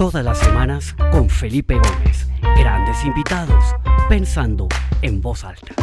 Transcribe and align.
Todas 0.00 0.24
las 0.24 0.38
semanas 0.38 0.94
con 1.12 1.28
Felipe 1.28 1.74
Gómez. 1.74 2.26
Grandes 2.56 3.04
invitados, 3.04 3.62
pensando 4.08 4.66
en 5.02 5.20
voz 5.20 5.44
alta. 5.44 5.74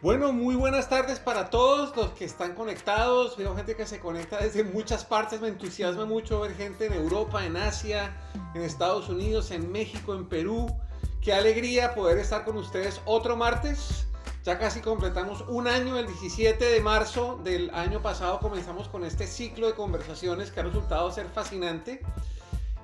Bueno, 0.00 0.32
muy 0.32 0.54
buenas 0.54 0.88
tardes 0.88 1.18
para 1.18 1.50
todos 1.50 1.94
los 1.94 2.12
que 2.12 2.24
están 2.24 2.54
conectados. 2.54 3.36
Veo 3.36 3.54
gente 3.54 3.76
que 3.76 3.84
se 3.84 4.00
conecta 4.00 4.38
desde 4.38 4.64
muchas 4.64 5.04
partes. 5.04 5.42
Me 5.42 5.48
entusiasma 5.48 6.06
mucho 6.06 6.40
ver 6.40 6.54
gente 6.54 6.86
en 6.86 6.94
Europa, 6.94 7.44
en 7.44 7.58
Asia, 7.58 8.16
en 8.54 8.62
Estados 8.62 9.10
Unidos, 9.10 9.50
en 9.50 9.70
México, 9.70 10.14
en 10.14 10.26
Perú. 10.26 10.74
Qué 11.20 11.34
alegría 11.34 11.94
poder 11.94 12.16
estar 12.16 12.46
con 12.46 12.56
ustedes 12.56 13.02
otro 13.04 13.36
martes 13.36 14.06
ya 14.44 14.58
casi 14.58 14.80
completamos 14.82 15.42
un 15.48 15.66
año, 15.66 15.98
el 15.98 16.06
17 16.06 16.62
de 16.62 16.80
marzo 16.82 17.40
del 17.42 17.70
año 17.70 18.02
pasado 18.02 18.40
comenzamos 18.40 18.88
con 18.88 19.02
este 19.02 19.26
ciclo 19.26 19.66
de 19.66 19.74
conversaciones 19.74 20.50
que 20.50 20.60
ha 20.60 20.64
resultado 20.64 21.10
ser 21.10 21.26
fascinante. 21.28 22.02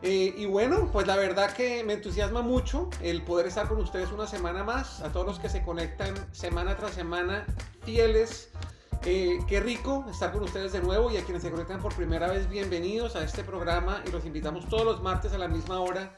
Eh, 0.01 0.35
y 0.39 0.47
bueno, 0.47 0.89
pues 0.91 1.07
la 1.07 1.17
verdad 1.17 1.53
que 1.53 1.85
me 1.85 1.93
entusiasma 1.93 2.41
mucho 2.41 2.89
el 3.03 3.21
poder 3.21 3.47
estar 3.47 3.69
con 3.69 3.79
ustedes 3.79 4.11
una 4.11 4.27
semana 4.27 4.65
más, 4.65 5.03
a 5.03 5.13
todos 5.13 5.27
los 5.27 5.39
que 5.39 5.51
se 5.51 5.63
conectan 5.63 6.15
semana 6.33 6.79
tras 6.79 6.93
semana, 6.93 7.45
fieles. 7.85 8.49
Eh, 9.05 9.39
qué 9.47 9.61
rico 9.61 10.07
estar 10.11 10.33
con 10.33 10.43
ustedes 10.43 10.73
de 10.73 10.81
nuevo 10.81 11.11
y 11.11 11.19
a 11.19 11.25
quienes 11.25 11.43
se 11.43 11.51
conectan 11.51 11.81
por 11.83 11.95
primera 11.95 12.29
vez, 12.29 12.49
bienvenidos 12.49 13.17
a 13.17 13.25
este 13.25 13.45
programa 13.45 14.03
y 14.07 14.11
los 14.11 14.25
invitamos 14.25 14.67
todos 14.71 14.87
los 14.87 15.03
martes 15.03 15.35
a 15.35 15.39
la 15.39 15.49
misma 15.49 15.81
hora 15.81 16.11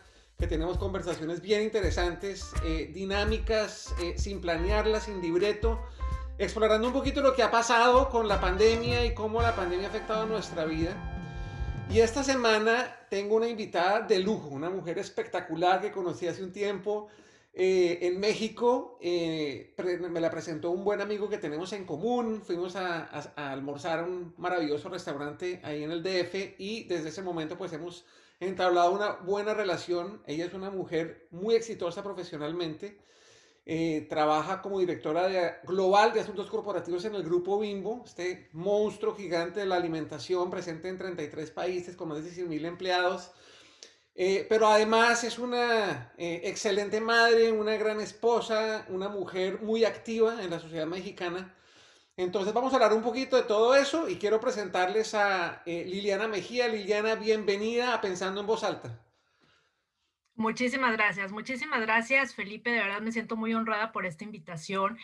que 0.42 0.48
tenemos 0.48 0.76
conversaciones 0.76 1.40
bien 1.40 1.62
interesantes, 1.62 2.50
eh, 2.64 2.90
dinámicas, 2.92 3.94
eh, 4.02 4.14
sin 4.18 4.40
planearlas, 4.40 5.04
sin 5.04 5.22
libreto, 5.22 5.80
explorando 6.36 6.88
un 6.88 6.92
poquito 6.92 7.20
lo 7.20 7.32
que 7.36 7.44
ha 7.44 7.50
pasado 7.52 8.08
con 8.08 8.26
la 8.26 8.40
pandemia 8.40 9.06
y 9.06 9.14
cómo 9.14 9.40
la 9.40 9.54
pandemia 9.54 9.86
ha 9.86 9.90
afectado 9.90 10.26
nuestra 10.26 10.64
vida. 10.64 10.96
Y 11.92 12.00
esta 12.00 12.24
semana 12.24 12.92
tengo 13.08 13.36
una 13.36 13.46
invitada 13.46 14.00
de 14.00 14.18
lujo, 14.18 14.48
una 14.48 14.68
mujer 14.68 14.98
espectacular 14.98 15.80
que 15.80 15.92
conocí 15.92 16.26
hace 16.26 16.42
un 16.42 16.50
tiempo 16.50 17.06
eh, 17.54 18.00
en 18.02 18.18
México. 18.18 18.98
me 19.00 20.20
la 20.20 20.28
presentó 20.28 20.72
un 20.72 20.82
buen 20.82 21.00
amigo 21.00 21.28
que 21.28 21.38
tenemos 21.38 21.72
en 21.72 21.84
común. 21.84 22.42
Fuimos 22.44 22.74
a, 22.74 23.04
a 23.36 23.52
almorzar 23.52 24.00
a 24.00 24.02
un 24.02 24.34
maravilloso 24.38 24.88
restaurante 24.88 25.60
ahí 25.62 25.84
en 25.84 25.92
el 25.92 26.02
DF 26.02 26.58
y 26.58 26.82
desde 26.88 27.10
ese 27.10 27.22
momento 27.22 27.56
pues 27.56 27.72
hemos 27.74 28.04
entablado 28.48 28.92
una 28.92 29.12
buena 29.12 29.54
relación. 29.54 30.22
Ella 30.26 30.46
es 30.46 30.54
una 30.54 30.70
mujer 30.70 31.28
muy 31.30 31.54
exitosa 31.54 32.02
profesionalmente. 32.02 32.98
Eh, 33.64 34.06
trabaja 34.08 34.60
como 34.60 34.80
directora 34.80 35.28
de, 35.28 35.52
global 35.64 36.12
de 36.12 36.20
asuntos 36.20 36.50
corporativos 36.50 37.04
en 37.04 37.14
el 37.14 37.22
grupo 37.22 37.60
Bimbo, 37.60 38.02
este 38.04 38.48
monstruo 38.52 39.14
gigante 39.14 39.60
de 39.60 39.66
la 39.66 39.76
alimentación 39.76 40.50
presente 40.50 40.88
en 40.88 40.98
33 40.98 41.50
países 41.52 41.94
con 41.96 42.08
más 42.08 42.24
de 42.24 42.30
100 42.30 42.48
mil 42.48 42.64
empleados. 42.64 43.30
Eh, 44.14 44.46
pero 44.48 44.66
además 44.66 45.24
es 45.24 45.38
una 45.38 46.12
eh, 46.18 46.42
excelente 46.44 47.00
madre, 47.00 47.52
una 47.52 47.76
gran 47.76 48.00
esposa, 48.00 48.84
una 48.88 49.08
mujer 49.08 49.62
muy 49.62 49.84
activa 49.84 50.42
en 50.42 50.50
la 50.50 50.58
sociedad 50.58 50.86
mexicana. 50.86 51.54
Entonces 52.16 52.52
vamos 52.52 52.72
a 52.72 52.76
hablar 52.76 52.92
un 52.92 53.02
poquito 53.02 53.36
de 53.36 53.42
todo 53.42 53.74
eso 53.74 54.08
y 54.08 54.16
quiero 54.16 54.40
presentarles 54.40 55.14
a 55.14 55.62
eh, 55.64 55.84
Liliana 55.86 56.28
Mejía. 56.28 56.68
Liliana, 56.68 57.14
bienvenida 57.14 57.94
a 57.94 58.00
Pensando 58.00 58.40
en 58.40 58.46
Voz 58.46 58.64
Alta. 58.64 58.98
Muchísimas 60.34 60.92
gracias, 60.92 61.30
muchísimas 61.30 61.82
gracias 61.82 62.34
Felipe, 62.34 62.70
de 62.70 62.78
verdad 62.78 63.02
me 63.02 63.12
siento 63.12 63.36
muy 63.36 63.52
honrada 63.52 63.92
por 63.92 64.06
esta 64.06 64.24
invitación, 64.24 64.98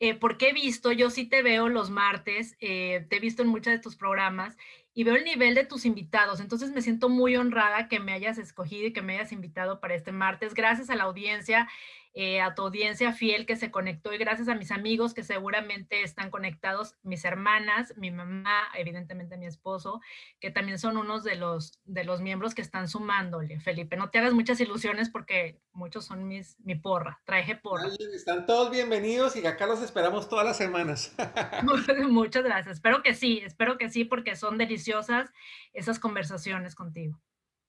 eh, 0.00 0.14
porque 0.14 0.48
he 0.48 0.52
visto, 0.52 0.90
yo 0.90 1.08
sí 1.08 1.24
te 1.24 1.40
veo 1.40 1.68
los 1.68 1.88
martes, 1.88 2.56
eh, 2.58 3.06
te 3.08 3.16
he 3.16 3.20
visto 3.20 3.42
en 3.42 3.48
muchos 3.48 3.72
de 3.72 3.78
tus 3.78 3.94
programas 3.94 4.56
y 4.92 5.04
veo 5.04 5.14
el 5.14 5.24
nivel 5.24 5.54
de 5.54 5.64
tus 5.64 5.84
invitados, 5.84 6.40
entonces 6.40 6.72
me 6.72 6.82
siento 6.82 7.08
muy 7.08 7.36
honrada 7.36 7.88
que 7.88 8.00
me 8.00 8.12
hayas 8.12 8.38
escogido 8.38 8.88
y 8.88 8.92
que 8.92 9.02
me 9.02 9.14
hayas 9.14 9.30
invitado 9.30 9.78
para 9.78 9.94
este 9.94 10.10
martes, 10.10 10.52
gracias 10.52 10.90
a 10.90 10.96
la 10.96 11.04
audiencia 11.04 11.68
eh, 12.14 12.40
a 12.42 12.54
tu 12.54 12.62
audiencia 12.62 13.12
fiel 13.12 13.46
que 13.46 13.56
se 13.56 13.70
conectó 13.70 14.12
y 14.12 14.18
gracias 14.18 14.48
a 14.48 14.54
mis 14.54 14.70
amigos 14.70 15.14
que 15.14 15.22
seguramente 15.22 16.02
están 16.02 16.30
conectados, 16.30 16.94
mis 17.02 17.24
hermanas, 17.24 17.94
mi 17.96 18.10
mamá, 18.10 18.68
evidentemente 18.76 19.38
mi 19.38 19.46
esposo, 19.46 20.00
que 20.38 20.50
también 20.50 20.78
son 20.78 20.98
unos 20.98 21.24
de 21.24 21.36
los, 21.36 21.80
de 21.84 22.04
los 22.04 22.20
miembros 22.20 22.54
que 22.54 22.60
están 22.60 22.86
sumándole. 22.88 23.60
Felipe, 23.60 23.96
no 23.96 24.10
te 24.10 24.18
hagas 24.18 24.34
muchas 24.34 24.60
ilusiones 24.60 25.08
porque 25.08 25.58
muchos 25.72 26.04
son 26.04 26.28
mis, 26.28 26.58
mi 26.60 26.74
porra, 26.74 27.20
traje 27.24 27.56
porra. 27.56 27.88
Están 28.14 28.44
todos 28.44 28.70
bienvenidos 28.70 29.34
y 29.36 29.46
acá 29.46 29.66
los 29.66 29.82
esperamos 29.82 30.28
todas 30.28 30.44
las 30.44 30.58
semanas. 30.58 31.14
Muchas 32.08 32.44
gracias. 32.44 32.76
Espero 32.76 33.02
que 33.02 33.14
sí, 33.14 33.40
espero 33.44 33.78
que 33.78 33.88
sí 33.88 34.04
porque 34.04 34.36
son 34.36 34.58
deliciosas 34.58 35.30
esas 35.72 35.98
conversaciones 35.98 36.74
contigo. 36.74 37.18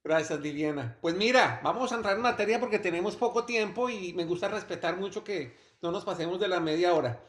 Gracias, 0.03 0.39
Liliana. 0.41 0.97
Pues 0.99 1.15
mira, 1.15 1.61
vamos 1.63 1.91
a 1.91 1.95
entrar 1.95 2.17
en 2.17 2.21
materia 2.21 2.59
porque 2.59 2.77
tenemos 2.77 3.15
poco 3.15 3.45
tiempo 3.45 3.89
y 3.89 4.11
me 4.13 4.25
gusta 4.25 4.49
respetar 4.49 4.97
mucho 4.97 5.23
que 5.23 5.55
no 5.81 5.91
nos 5.91 6.03
pasemos 6.03 6.39
de 6.41 6.49
la 6.49 6.59
media 6.59 6.93
hora. 6.93 7.23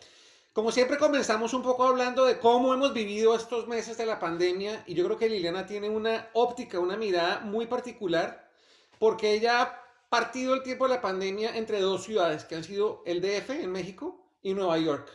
Como 0.52 0.72
siempre 0.72 0.98
comenzamos 0.98 1.54
un 1.54 1.62
poco 1.62 1.84
hablando 1.84 2.24
de 2.24 2.38
cómo 2.38 2.74
hemos 2.74 2.92
vivido 2.92 3.34
estos 3.36 3.68
meses 3.68 3.96
de 3.96 4.06
la 4.06 4.18
pandemia 4.18 4.82
y 4.86 4.94
yo 4.94 5.04
creo 5.04 5.18
que 5.18 5.28
Liliana 5.28 5.66
tiene 5.66 5.88
una 5.88 6.28
óptica, 6.32 6.80
una 6.80 6.96
mirada 6.96 7.40
muy 7.40 7.66
particular 7.66 8.50
porque 8.98 9.34
ella 9.34 9.62
ha 9.62 9.84
partido 10.08 10.54
el 10.54 10.62
tiempo 10.62 10.88
de 10.88 10.94
la 10.94 11.00
pandemia 11.00 11.56
entre 11.56 11.80
dos 11.80 12.04
ciudades 12.04 12.44
que 12.44 12.56
han 12.56 12.64
sido 12.64 13.02
el 13.06 13.20
DF 13.20 13.50
en 13.50 13.70
México 13.70 14.20
y 14.42 14.54
Nueva 14.54 14.78
York. 14.78 15.10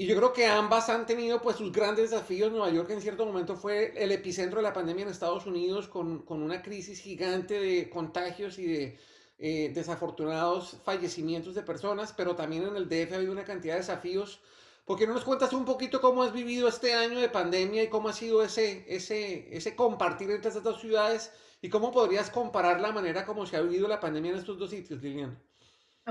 Y 0.00 0.06
yo 0.06 0.16
creo 0.16 0.32
que 0.32 0.46
ambas 0.46 0.88
han 0.88 1.04
tenido 1.04 1.42
pues 1.42 1.56
sus 1.56 1.70
grandes 1.70 2.10
desafíos. 2.10 2.50
Nueva 2.50 2.70
York 2.70 2.88
en 2.88 3.02
cierto 3.02 3.26
momento 3.26 3.54
fue 3.54 3.92
el 4.02 4.10
epicentro 4.12 4.56
de 4.56 4.62
la 4.62 4.72
pandemia 4.72 5.02
en 5.02 5.10
Estados 5.10 5.44
Unidos 5.44 5.88
con, 5.88 6.22
con 6.22 6.40
una 6.42 6.62
crisis 6.62 7.02
gigante 7.02 7.60
de 7.60 7.90
contagios 7.90 8.58
y 8.58 8.64
de 8.64 8.98
eh, 9.38 9.70
desafortunados 9.74 10.78
fallecimientos 10.84 11.54
de 11.54 11.62
personas, 11.62 12.14
pero 12.16 12.34
también 12.34 12.62
en 12.62 12.76
el 12.76 12.88
DF 12.88 13.12
ha 13.12 13.16
habido 13.16 13.30
una 13.30 13.44
cantidad 13.44 13.74
de 13.74 13.80
desafíos. 13.80 14.40
¿Por 14.86 14.98
qué 14.98 15.06
no 15.06 15.12
nos 15.12 15.24
cuentas 15.24 15.52
un 15.52 15.66
poquito 15.66 16.00
cómo 16.00 16.22
has 16.22 16.32
vivido 16.32 16.66
este 16.66 16.94
año 16.94 17.20
de 17.20 17.28
pandemia 17.28 17.82
y 17.82 17.88
cómo 17.88 18.08
ha 18.08 18.14
sido 18.14 18.42
ese, 18.42 18.86
ese, 18.88 19.54
ese 19.54 19.76
compartir 19.76 20.30
entre 20.30 20.48
estas 20.48 20.64
dos 20.64 20.80
ciudades 20.80 21.30
y 21.60 21.68
cómo 21.68 21.92
podrías 21.92 22.30
comparar 22.30 22.80
la 22.80 22.90
manera 22.90 23.26
como 23.26 23.44
se 23.44 23.58
ha 23.58 23.60
vivido 23.60 23.86
la 23.86 24.00
pandemia 24.00 24.30
en 24.30 24.38
estos 24.38 24.58
dos 24.58 24.70
sitios, 24.70 25.02
Liliana? 25.02 25.38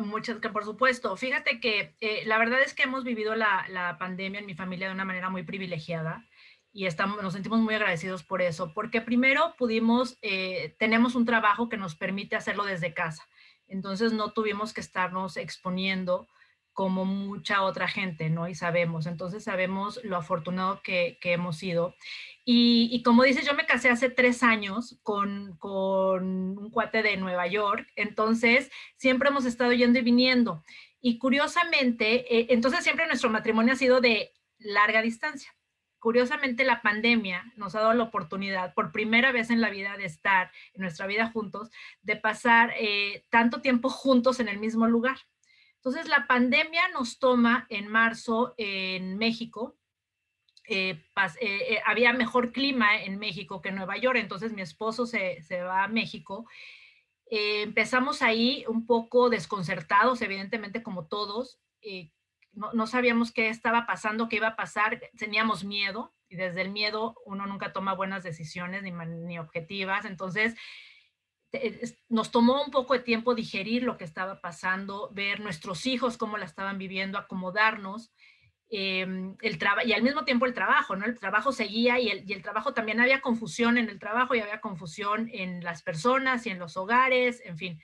Muchas, 0.02 0.40
que 0.40 0.50
por 0.50 0.66
supuesto. 0.66 1.16
Fíjate 1.16 1.60
que 1.60 1.96
eh, 2.00 2.24
la 2.26 2.38
verdad 2.38 2.62
es 2.62 2.74
que 2.74 2.84
hemos 2.84 3.04
vivido 3.04 3.36
la, 3.36 3.66
la, 3.70 3.98
pandemia 3.98 4.40
en 4.40 4.46
mi 4.46 4.56
familia 4.56 4.88
de 4.88 4.94
una 4.94 5.06
manera 5.06 5.30
muy 5.30 5.44
privilegiada 5.44 6.26
y 6.72 6.86
estamos, 6.86 7.22
nos 7.22 7.34
sentimos 7.34 7.60
muy 7.60 7.74
agradecidos 7.76 8.24
por 8.24 8.42
eso, 8.42 8.74
porque 8.74 9.02
primero 9.02 9.56
pudimos, 9.58 10.18
eh, 10.22 10.76
tenemos 10.78 11.16
un 11.16 11.26
trabajo 11.26 11.70
que 11.70 11.78
nos 11.78 11.96
permite 11.96 12.36
hacerlo 12.36 12.64
desde 12.64 12.94
casa, 12.94 13.28
entonces 13.68 14.14
no 14.14 14.34
tuvimos 14.34 14.74
que 14.74 14.82
estarnos 14.82 15.38
exponiendo 15.38 16.28
como 16.80 17.04
mucha 17.04 17.64
otra 17.64 17.90
gente, 17.90 18.30
¿no? 18.30 18.48
Y 18.48 18.56
sabemos, 18.56 19.06
entonces 19.06 19.44
sabemos 19.44 20.00
lo 20.06 20.16
afortunado 20.16 20.82
que, 20.82 21.18
hemos 21.24 21.58
sido. 21.58 21.94
Y, 22.46 23.04
como 23.04 23.24
dices, 23.24 23.46
yo 23.46 23.54
me 23.54 23.66
casé 23.66 23.90
hace 23.90 24.10
tres 24.10 24.44
años 24.44 24.98
con, 25.04 25.58
con, 25.58 26.58
un 26.58 26.72
cuate 26.72 27.04
de 27.04 27.18
Nueva 27.18 27.48
York, 27.48 27.86
entonces 27.98 28.72
siempre 28.96 29.28
hemos 29.28 29.44
estado 29.44 29.74
yendo 29.74 30.00
y 30.00 30.04
viniendo. 30.04 30.64
Y 31.02 31.18
curiosamente, 31.18 32.34
eh, 32.34 32.48
entonces 32.52 32.82
siempre 32.82 33.08
nuestro 33.08 33.30
matrimonio 33.30 33.74
ha 33.74 33.76
sido 33.76 34.00
de 34.00 34.32
larga 34.58 35.02
distancia. 35.02 35.54
Curiosamente, 36.00 36.64
la 36.64 36.82
pandemia 36.82 37.52
nos 37.58 37.76
ha 37.76 37.82
dado 37.82 37.94
la 37.94 38.06
oportunidad, 38.06 38.74
por 38.74 38.94
primera 38.94 39.34
vez 39.34 39.50
en 39.50 39.60
la 39.60 39.70
vida, 39.70 39.98
de 39.98 40.06
estar 40.06 40.50
en 40.74 40.84
nuestra 40.84 41.08
vida 41.08 41.30
juntos, 41.30 41.72
de 42.04 42.16
pasar 42.16 42.74
eh, 42.80 43.26
tanto 43.30 43.60
tiempo 43.60 43.90
juntos 43.90 44.40
en 44.40 44.48
el 44.48 44.60
mismo 44.60 44.88
lugar. 44.88 45.18
Entonces, 45.80 46.08
la 46.10 46.28
pandemia 46.28 46.90
nos 46.94 47.20
toma 47.20 47.66
en 47.70 47.88
marzo 47.88 48.54
en 48.58 49.18
México, 49.18 49.80
eh, 50.72 51.02
eh, 51.16 51.40
eh, 51.42 51.82
había 51.84 52.14
mejor 52.14 52.52
clima 52.52 53.02
en 53.02 53.18
México 53.18 53.60
que 53.60 53.70
en 53.70 53.76
Nueva 53.76 53.98
York, 53.98 54.18
entonces 54.20 54.54
mi 54.54 54.62
esposo 54.62 55.08
se, 55.08 55.42
va 55.64 55.86
a 55.86 55.88
México. 55.88 56.48
empezamos 57.32 58.22
ahí 58.22 58.66
un 58.68 58.86
poco 58.86 59.30
desconcertados, 59.32 60.22
evidentemente 60.22 60.84
como 60.84 61.08
todos, 61.08 61.60
no, 62.54 62.72
no, 62.74 62.86
sabíamos 62.86 63.32
qué 63.32 63.50
estaba 63.50 63.88
pasando, 63.88 64.30
qué 64.30 64.36
iba 64.36 64.50
a 64.50 64.56
pasar, 64.56 65.02
teníamos 65.18 65.64
miedo 65.64 66.14
y 66.28 66.36
desde 66.36 66.62
el 66.62 66.70
miedo 66.70 67.16
uno 67.26 67.48
nunca 67.48 67.74
toma 67.74 67.96
buenas 67.96 68.24
decisiones 68.24 68.84
ni, 68.84 68.92
ni 68.92 69.40
objetivas, 69.40 70.06
entonces 70.06 70.56
nos 72.10 72.32
tomó 72.32 72.64
un 72.64 72.72
poco 72.72 72.94
de 72.94 73.00
tiempo 73.00 73.36
digerir 73.36 73.84
lo 73.84 73.98
que 73.98 74.04
estaba 74.04 74.40
pasando, 74.40 75.10
ver 75.14 75.40
nuestros 75.40 75.86
hijos 75.86 76.18
cómo 76.18 76.38
la 76.38 76.46
estaban 76.46 76.78
viviendo, 76.78 77.18
acomodarnos. 77.18 78.12
Em, 78.72 79.36
el 79.42 79.58
y 79.86 79.94
al 79.94 80.04
mismo 80.04 80.26
tiempo 80.26 80.46
el 80.46 80.54
trabajo, 80.54 80.96
¿no? 80.96 81.06
El 81.06 81.18
trabajo 81.18 81.52
seguía 81.52 82.00
y 82.00 82.10
el, 82.10 82.42
trabajo 82.44 82.74
también 82.74 83.00
había 83.00 83.20
confusión 83.20 83.80
en 83.80 83.90
el 83.90 83.98
trabajo 83.98 84.36
y 84.36 84.42
había 84.42 84.62
confusión 84.62 85.28
en 85.34 85.64
las 85.64 85.82
personas 85.82 86.46
y 86.46 86.52
en 86.52 86.60
los 86.60 86.78
hogares, 86.78 87.42
en 87.44 87.58
fin. 87.58 87.82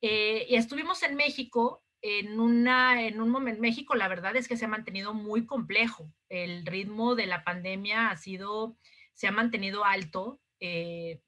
Eh, 0.00 0.46
y 0.48 0.56
estuvimos 0.56 1.04
en 1.04 1.14
México 1.14 1.84
en, 2.02 2.40
una, 2.40 3.04
en 3.06 3.20
un 3.20 3.30
momento, 3.30 3.60
México 3.60 3.94
la 3.94 4.08
verdad 4.08 4.36
es 4.36 4.48
que 4.48 4.56
se 4.56 4.64
ha 4.64 4.68
mantenido 4.68 5.14
muy 5.14 5.46
complejo. 5.46 6.12
El 6.28 6.66
ritmo 6.66 7.14
de 7.14 7.26
la 7.26 7.44
pandemia 7.44 8.10
ha 8.10 8.16
sido, 8.16 8.76
se 9.14 9.28
ha 9.28 9.32
mantenido 9.32 9.84
alto, 9.84 10.40
eh, 10.58 11.20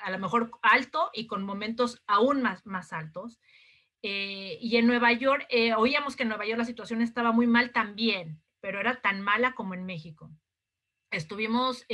a 0.00 0.10
lo 0.10 0.18
mejor 0.18 0.50
alto 0.62 1.10
y 1.12 1.26
con 1.26 1.44
momentos 1.44 2.02
aún 2.06 2.42
más, 2.42 2.64
más 2.66 2.92
altos. 2.92 3.40
Eh, 4.02 4.58
y 4.60 4.76
en 4.76 4.86
Nueva 4.86 5.12
York, 5.12 5.46
eh, 5.48 5.74
oíamos 5.74 6.16
que 6.16 6.22
en 6.22 6.28
Nueva 6.28 6.46
York 6.46 6.58
la 6.58 6.64
situación 6.64 7.02
estaba 7.02 7.32
muy 7.32 7.46
mal 7.46 7.72
también, 7.72 8.42
pero 8.60 8.80
era 8.80 9.00
tan 9.00 9.20
mala 9.20 9.54
como 9.54 9.74
en 9.74 9.84
México. 9.84 10.30
Estuvimos 11.10 11.86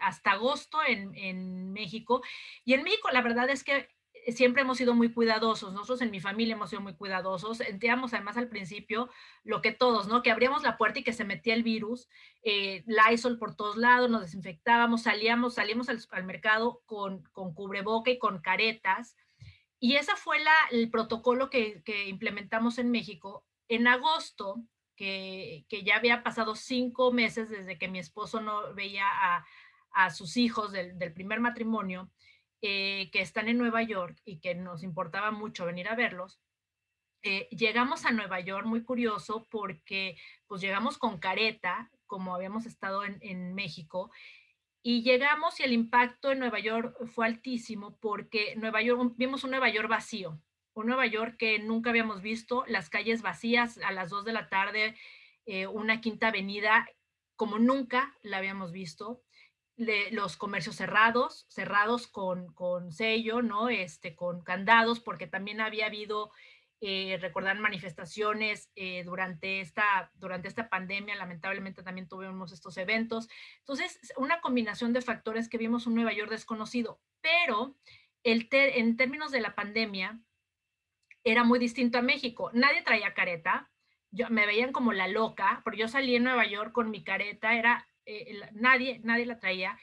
hasta 0.00 0.32
agosto 0.32 0.78
en, 0.86 1.14
en 1.16 1.72
México 1.72 2.22
y 2.64 2.74
en 2.74 2.82
México 2.82 3.08
la 3.10 3.22
verdad 3.22 3.48
es 3.50 3.64
que 3.64 3.88
siempre 4.28 4.62
hemos 4.62 4.78
sido 4.78 4.94
muy 4.94 5.12
cuidadosos, 5.12 5.72
nosotros 5.72 6.02
en 6.02 6.10
mi 6.10 6.20
familia 6.20 6.54
hemos 6.54 6.70
sido 6.70 6.82
muy 6.82 6.94
cuidadosos, 6.94 7.58
sentíamos 7.58 8.14
además 8.14 8.36
al 8.36 8.48
principio 8.48 9.10
lo 9.42 9.60
que 9.62 9.72
todos, 9.72 10.06
¿no? 10.06 10.22
Que 10.22 10.30
abríamos 10.30 10.62
la 10.62 10.76
puerta 10.76 11.00
y 11.00 11.04
que 11.04 11.12
se 11.12 11.24
metía 11.24 11.54
el 11.54 11.62
virus, 11.62 12.08
eh, 12.42 12.84
Lysol 12.86 13.38
por 13.38 13.56
todos 13.56 13.76
lados, 13.76 14.10
nos 14.10 14.22
desinfectábamos, 14.22 15.02
salíamos, 15.02 15.54
salíamos 15.54 15.88
al, 15.88 16.24
mercado 16.24 16.82
con, 16.86 17.22
con, 17.32 17.54
cubreboca 17.54 18.10
y 18.10 18.18
con 18.18 18.40
caretas, 18.40 19.16
y 19.80 19.96
ese 19.96 20.12
fue 20.14 20.38
la, 20.38 20.54
el 20.70 20.90
protocolo 20.90 21.50
que, 21.50 21.82
que, 21.82 22.08
implementamos 22.08 22.78
en 22.78 22.92
México. 22.92 23.44
En 23.66 23.88
agosto, 23.88 24.62
que, 24.94 25.66
que, 25.68 25.82
ya 25.82 25.96
había 25.96 26.22
pasado 26.22 26.54
cinco 26.54 27.10
meses 27.10 27.50
desde 27.50 27.78
que 27.78 27.88
mi 27.88 27.98
esposo 27.98 28.40
no 28.40 28.72
veía 28.74 29.06
a, 29.08 29.44
a 29.92 30.10
sus 30.10 30.36
hijos 30.36 30.70
del, 30.70 30.98
del 31.00 31.12
primer 31.12 31.40
matrimonio, 31.40 32.10
que 32.62 33.10
están 33.14 33.48
en 33.48 33.58
Nueva 33.58 33.82
York 33.82 34.16
y 34.24 34.38
que 34.38 34.54
nos 34.54 34.84
importaba 34.84 35.32
mucho 35.32 35.66
venir 35.66 35.88
a 35.88 35.96
verlos, 35.96 36.40
eh, 37.24 37.48
llegamos 37.50 38.04
a 38.04 38.10
Nueva 38.10 38.40
York 38.40 38.66
muy 38.66 38.82
curioso 38.82 39.46
porque 39.48 40.16
pues 40.48 40.60
llegamos 40.60 40.98
con 40.98 41.18
careta, 41.18 41.88
como 42.06 42.34
habíamos 42.34 42.66
estado 42.66 43.04
en, 43.04 43.18
en, 43.20 43.54
México, 43.54 44.10
y 44.82 45.02
llegamos 45.02 45.60
y 45.60 45.62
el 45.62 45.72
impacto 45.72 46.32
en 46.32 46.40
Nueva 46.40 46.58
York 46.58 46.96
fue 47.06 47.26
altísimo 47.26 47.96
porque 48.00 48.56
Nueva 48.56 48.82
York, 48.82 49.12
vimos 49.16 49.44
un 49.44 49.50
Nueva 49.50 49.68
York 49.68 49.88
vacío, 49.88 50.40
un 50.74 50.86
Nueva 50.86 51.06
York 51.06 51.36
que 51.38 51.60
nunca 51.60 51.90
habíamos 51.90 52.22
visto, 52.22 52.64
las 52.66 52.90
calles 52.90 53.22
vacías 53.22 53.78
a 53.78 53.92
las 53.92 54.10
2 54.10 54.24
de 54.24 54.32
la 54.32 54.48
tarde, 54.48 54.96
eh, 55.46 55.68
una 55.68 56.00
quinta 56.00 56.28
avenida 56.28 56.88
como 57.36 57.60
nunca 57.60 58.16
la 58.22 58.38
habíamos 58.38 58.72
visto, 58.72 59.22
los 60.10 60.36
comercios 60.36 60.76
cerrados, 60.76 61.46
cerrados 61.48 62.06
con, 62.06 62.52
con, 62.54 62.92
sello, 62.92 63.42
¿no? 63.42 63.68
Este, 63.68 64.14
con 64.16 64.42
candados, 64.42 65.00
porque 65.00 65.26
también 65.26 65.60
había 65.60 65.86
habido, 65.86 66.30
eh, 66.80 67.18
recordar, 67.20 67.58
manifestaciones 67.58 68.70
eh, 68.74 69.04
durante, 69.04 69.60
esta, 69.60 70.10
durante 70.14 70.48
esta 70.48 70.68
pandemia, 70.68 71.14
lamentablemente 71.14 71.82
también 71.82 72.08
tuvimos 72.08 72.52
estos 72.52 72.76
eventos. 72.76 73.28
Entonces, 73.60 73.98
una 74.16 74.40
combinación 74.40 74.92
de 74.92 75.00
factores 75.02 75.48
que 75.48 75.58
vimos 75.58 75.86
un 75.86 75.94
Nueva 75.94 76.12
York 76.12 76.30
desconocido, 76.30 77.00
pero 77.20 77.76
el 78.24 78.48
en 78.50 78.96
términos 78.96 79.32
de 79.32 79.40
la 79.40 79.54
pandemia, 79.54 80.20
era 81.24 81.44
muy 81.44 81.58
distinto 81.58 81.98
a 81.98 82.02
México. 82.02 82.50
Nadie 82.52 82.82
traía 82.82 83.14
careta, 83.14 83.70
yo, 84.10 84.28
me 84.28 84.46
veían 84.46 84.72
como 84.72 84.92
la 84.92 85.08
loca, 85.08 85.60
porque 85.64 85.80
yo 85.80 85.88
salí 85.88 86.16
en 86.16 86.24
Nueva 86.24 86.46
York 86.46 86.72
con 86.72 86.90
mi 86.90 87.02
careta, 87.02 87.54
era 87.54 87.86
eh, 88.06 88.40
nadie, 88.52 89.00
nadie 89.04 89.26
la 89.26 89.38
traía. 89.38 89.78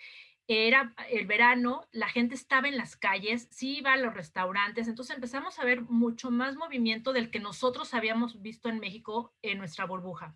Era 0.47 0.95
el 1.11 1.27
verano, 1.27 1.87
la 1.91 2.09
gente 2.09 2.33
estaba 2.33 2.67
en 2.67 2.77
las 2.77 2.95
calles, 2.95 3.47
sí 3.51 3.77
iba 3.77 3.93
a 3.93 3.97
los 3.97 4.15
restaurantes, 4.15 4.87
entonces 4.87 5.15
empezamos 5.15 5.59
a 5.59 5.63
ver 5.63 5.81
mucho 5.81 6.31
más 6.31 6.55
movimiento 6.55 7.13
del 7.13 7.29
que 7.29 7.39
nosotros 7.39 7.93
habíamos 7.93 8.41
visto 8.41 8.67
en 8.67 8.79
México 8.79 9.31
en 9.43 9.59
nuestra 9.59 9.85
burbuja. 9.85 10.35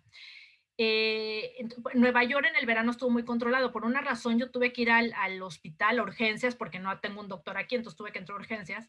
Eh, 0.76 1.68
Nueva 1.94 2.24
York 2.24 2.46
en 2.48 2.56
el 2.56 2.66
verano 2.66 2.90
estuvo 2.90 3.10
muy 3.10 3.24
controlado. 3.24 3.72
Por 3.72 3.84
una 3.84 4.00
razón, 4.00 4.38
yo 4.38 4.50
tuve 4.50 4.72
que 4.72 4.82
ir 4.82 4.90
al, 4.90 5.12
al, 5.14 5.40
hospital 5.42 5.98
a 5.98 6.02
urgencias 6.02 6.56
porque 6.56 6.80
no 6.80 6.98
tengo 7.00 7.20
un 7.20 7.28
doctor 7.28 7.56
aquí, 7.58 7.76
entonces 7.76 7.96
tuve 7.96 8.12
que 8.12 8.18
entrar 8.18 8.38
a 8.38 8.40
urgencias. 8.40 8.88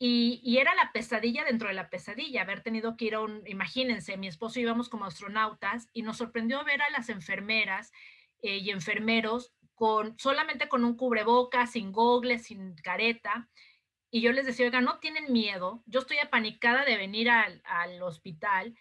Y, 0.00 0.40
y, 0.44 0.58
era 0.58 0.74
la 0.76 0.92
pesadilla 0.92 1.44
dentro 1.44 1.68
de 1.68 1.74
la 1.74 1.90
pesadilla, 1.90 2.42
haber 2.42 2.62
tenido 2.62 2.96
que 2.96 3.06
ir 3.06 3.14
a 3.16 3.20
un, 3.20 3.42
imagínense, 3.46 4.16
mi 4.16 4.28
esposo 4.28 4.60
íbamos 4.60 4.88
como 4.88 5.04
astronautas 5.04 5.88
y 5.92 6.02
nos 6.02 6.18
sorprendió 6.18 6.62
ver 6.64 6.82
a 6.82 6.90
las 6.90 7.08
enfermeras 7.08 7.92
eh, 8.42 8.58
y 8.58 8.70
enfermeros 8.70 9.52
con 9.74 10.18
solamente 10.18 10.68
con 10.68 10.84
un 10.84 10.96
cubreboca, 10.96 11.66
sin 11.66 11.92
gogle, 11.92 12.38
sin 12.38 12.74
careta. 12.76 13.48
Y 14.10 14.20
yo 14.22 14.32
les 14.32 14.46
decía, 14.46 14.66
oiga, 14.66 14.80
no 14.80 14.98
tienen 14.98 15.32
miedo. 15.32 15.82
Yo 15.86 16.00
estoy 16.00 16.18
apanicada 16.18 16.84
de 16.84 16.96
venir 16.96 17.30
al, 17.30 17.62
al 17.64 18.02
hospital 18.02 18.76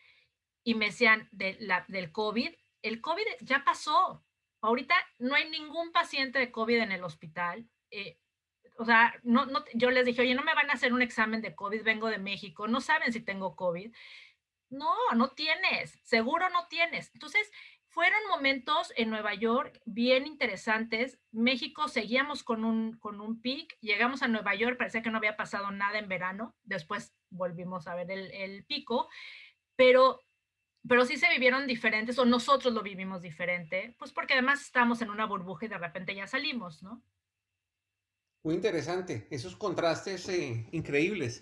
y 0.63 0.75
me 0.75 0.87
decían 0.87 1.29
de 1.31 1.55
la, 1.59 1.85
del 1.87 2.11
COVID. 2.11 2.53
El 2.81 3.01
COVID 3.01 3.25
ya 3.41 3.63
pasó. 3.63 4.25
Ahorita 4.61 4.95
no 5.19 5.35
hay 5.35 5.49
ningún 5.49 5.91
paciente 5.91 6.39
de 6.39 6.51
COVID 6.51 6.77
en 6.79 6.91
el 6.91 7.03
hospital. 7.03 7.69
Eh, 7.91 8.19
o 8.77 8.85
sea, 8.85 9.13
no, 9.23 9.45
no, 9.45 9.63
yo 9.73 9.91
les 9.91 10.05
dije, 10.05 10.21
oye, 10.21 10.35
no 10.35 10.43
me 10.43 10.53
van 10.53 10.69
a 10.69 10.73
hacer 10.73 10.93
un 10.93 11.01
examen 11.01 11.41
de 11.41 11.55
COVID, 11.55 11.83
vengo 11.83 12.09
de 12.09 12.19
México, 12.19 12.67
no 12.67 12.81
saben 12.81 13.11
si 13.11 13.21
tengo 13.21 13.55
COVID. 13.55 13.93
No, 14.69 14.93
no 15.15 15.29
tienes, 15.31 15.97
seguro 16.03 16.49
no 16.49 16.67
tienes. 16.67 17.11
Entonces, 17.13 17.49
fueron 17.97 18.19
momentos 18.29 18.93
en 18.95 19.09
Nueva 19.09 19.33
York 19.33 19.81
bien 19.85 20.27
interesantes. 20.27 21.17
México 21.31 21.87
seguíamos 21.87 22.43
con 22.43 22.63
un, 22.63 22.95
con 22.99 23.19
un 23.19 23.41
pic, 23.41 23.75
llegamos 23.81 24.21
a 24.21 24.27
Nueva 24.27 24.53
York, 24.53 24.77
parecía 24.77 25.01
que 25.01 25.09
no 25.09 25.17
había 25.17 25.35
pasado 25.35 25.71
nada 25.71 25.97
en 25.97 26.07
verano, 26.07 26.55
después 26.63 27.15
volvimos 27.31 27.87
a 27.87 27.95
ver 27.95 28.11
el, 28.11 28.31
el 28.33 28.65
pico, 28.65 29.09
pero, 29.75 30.21
pero 30.87 31.05
sí 31.05 31.17
se 31.17 31.27
vivieron 31.31 31.65
diferentes, 31.65 32.19
o 32.19 32.25
nosotros 32.25 32.71
lo 32.71 32.83
vivimos 32.83 33.23
diferente, 33.23 33.95
pues 33.97 34.11
porque 34.11 34.33
además 34.33 34.61
estamos 34.61 35.01
en 35.01 35.09
una 35.09 35.25
burbuja 35.25 35.65
y 35.65 35.69
de 35.69 35.79
repente 35.79 36.13
ya 36.13 36.27
salimos, 36.27 36.83
¿no? 36.83 37.01
Muy 38.43 38.53
interesante, 38.53 39.27
esos 39.31 39.55
contrastes 39.55 40.29
eh, 40.29 40.67
increíbles. 40.71 41.41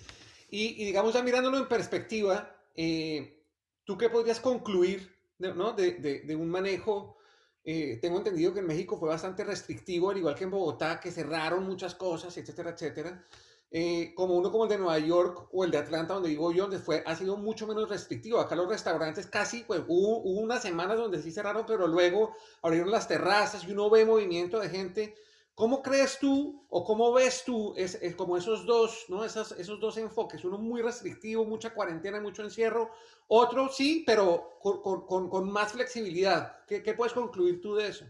Y, 0.49 0.81
y, 0.81 0.85
digamos, 0.85 1.15
ya 1.15 1.21
mirándolo 1.21 1.57
en 1.57 1.67
perspectiva, 1.67 2.55
eh, 2.75 3.43
¿tú 3.83 3.97
qué 3.97 4.07
podrías 4.07 4.39
concluir 4.39 5.14
¿no? 5.39 5.73
de, 5.73 5.93
de, 5.93 6.21
de 6.21 6.35
un 6.35 6.49
manejo. 6.49 7.17
Eh, 7.63 7.97
tengo 8.01 8.17
entendido 8.17 8.53
que 8.53 8.59
en 8.59 8.67
México 8.67 8.97
fue 8.97 9.09
bastante 9.09 9.43
restrictivo, 9.43 10.11
al 10.11 10.17
igual 10.17 10.35
que 10.35 10.43
en 10.43 10.51
Bogotá, 10.51 10.99
que 10.99 11.11
cerraron 11.11 11.65
muchas 11.65 11.95
cosas, 11.95 12.37
etcétera, 12.37 12.71
etcétera. 12.71 13.23
Eh, 13.71 14.13
como 14.15 14.35
uno 14.35 14.51
como 14.51 14.65
el 14.65 14.69
de 14.69 14.77
Nueva 14.77 14.99
York 14.99 15.49
o 15.51 15.65
el 15.65 15.71
de 15.71 15.79
Atlanta, 15.79 16.13
donde 16.13 16.29
digo 16.29 16.51
yo, 16.51 16.63
donde 16.63 16.79
fue, 16.79 17.03
ha 17.05 17.15
sido 17.15 17.35
mucho 17.37 17.67
menos 17.67 17.89
restrictivo. 17.89 18.39
Acá 18.39 18.55
los 18.55 18.69
restaurantes 18.69 19.25
casi, 19.25 19.63
pues 19.63 19.81
hubo, 19.87 20.19
hubo 20.19 20.39
unas 20.41 20.61
semanas 20.61 20.97
donde 20.97 21.21
sí 21.21 21.31
cerraron, 21.31 21.65
pero 21.65 21.87
luego 21.87 22.33
abrieron 22.61 22.91
las 22.91 23.07
terrazas 23.07 23.63
y 23.65 23.71
uno 23.71 23.89
ve 23.89 24.05
movimiento 24.05 24.59
de 24.59 24.69
gente 24.69 25.15
¿Cómo 25.55 25.81
crees 25.81 26.19
tú 26.19 26.67
o 26.69 26.83
cómo 26.83 27.13
ves 27.13 27.45
tú 27.45 27.73
es, 27.77 27.95
es 27.95 28.13
como 28.15 28.35
esos 28.35 28.65
dos, 28.65 29.05
¿no? 29.07 29.23
Esas, 29.23 29.53
esos 29.53 29.79
dos 29.79 29.95
enfoques? 29.95 30.43
Uno 30.43 30.57
muy 30.57 30.81
restrictivo, 30.81 31.45
mucha 31.45 31.73
cuarentena, 31.73 32.19
mucho 32.19 32.43
encierro. 32.43 32.91
Otro 33.27 33.69
sí, 33.69 34.03
pero 34.05 34.59
con, 34.59 34.81
con, 34.81 35.29
con 35.29 35.49
más 35.49 35.71
flexibilidad. 35.71 36.65
¿Qué, 36.65 36.83
¿Qué, 36.83 36.93
puedes 36.93 37.13
concluir 37.13 37.61
tú 37.61 37.73
de 37.75 37.87
eso? 37.87 38.05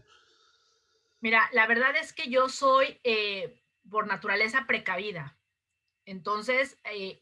Mira, 1.20 1.48
la 1.52 1.68
verdad 1.68 1.96
es 1.96 2.12
que 2.12 2.28
yo 2.28 2.48
soy 2.48 2.98
eh, 3.04 3.62
por 3.88 4.08
naturaleza 4.08 4.64
precavida. 4.66 5.38
Entonces, 6.04 6.78
eh, 6.92 7.20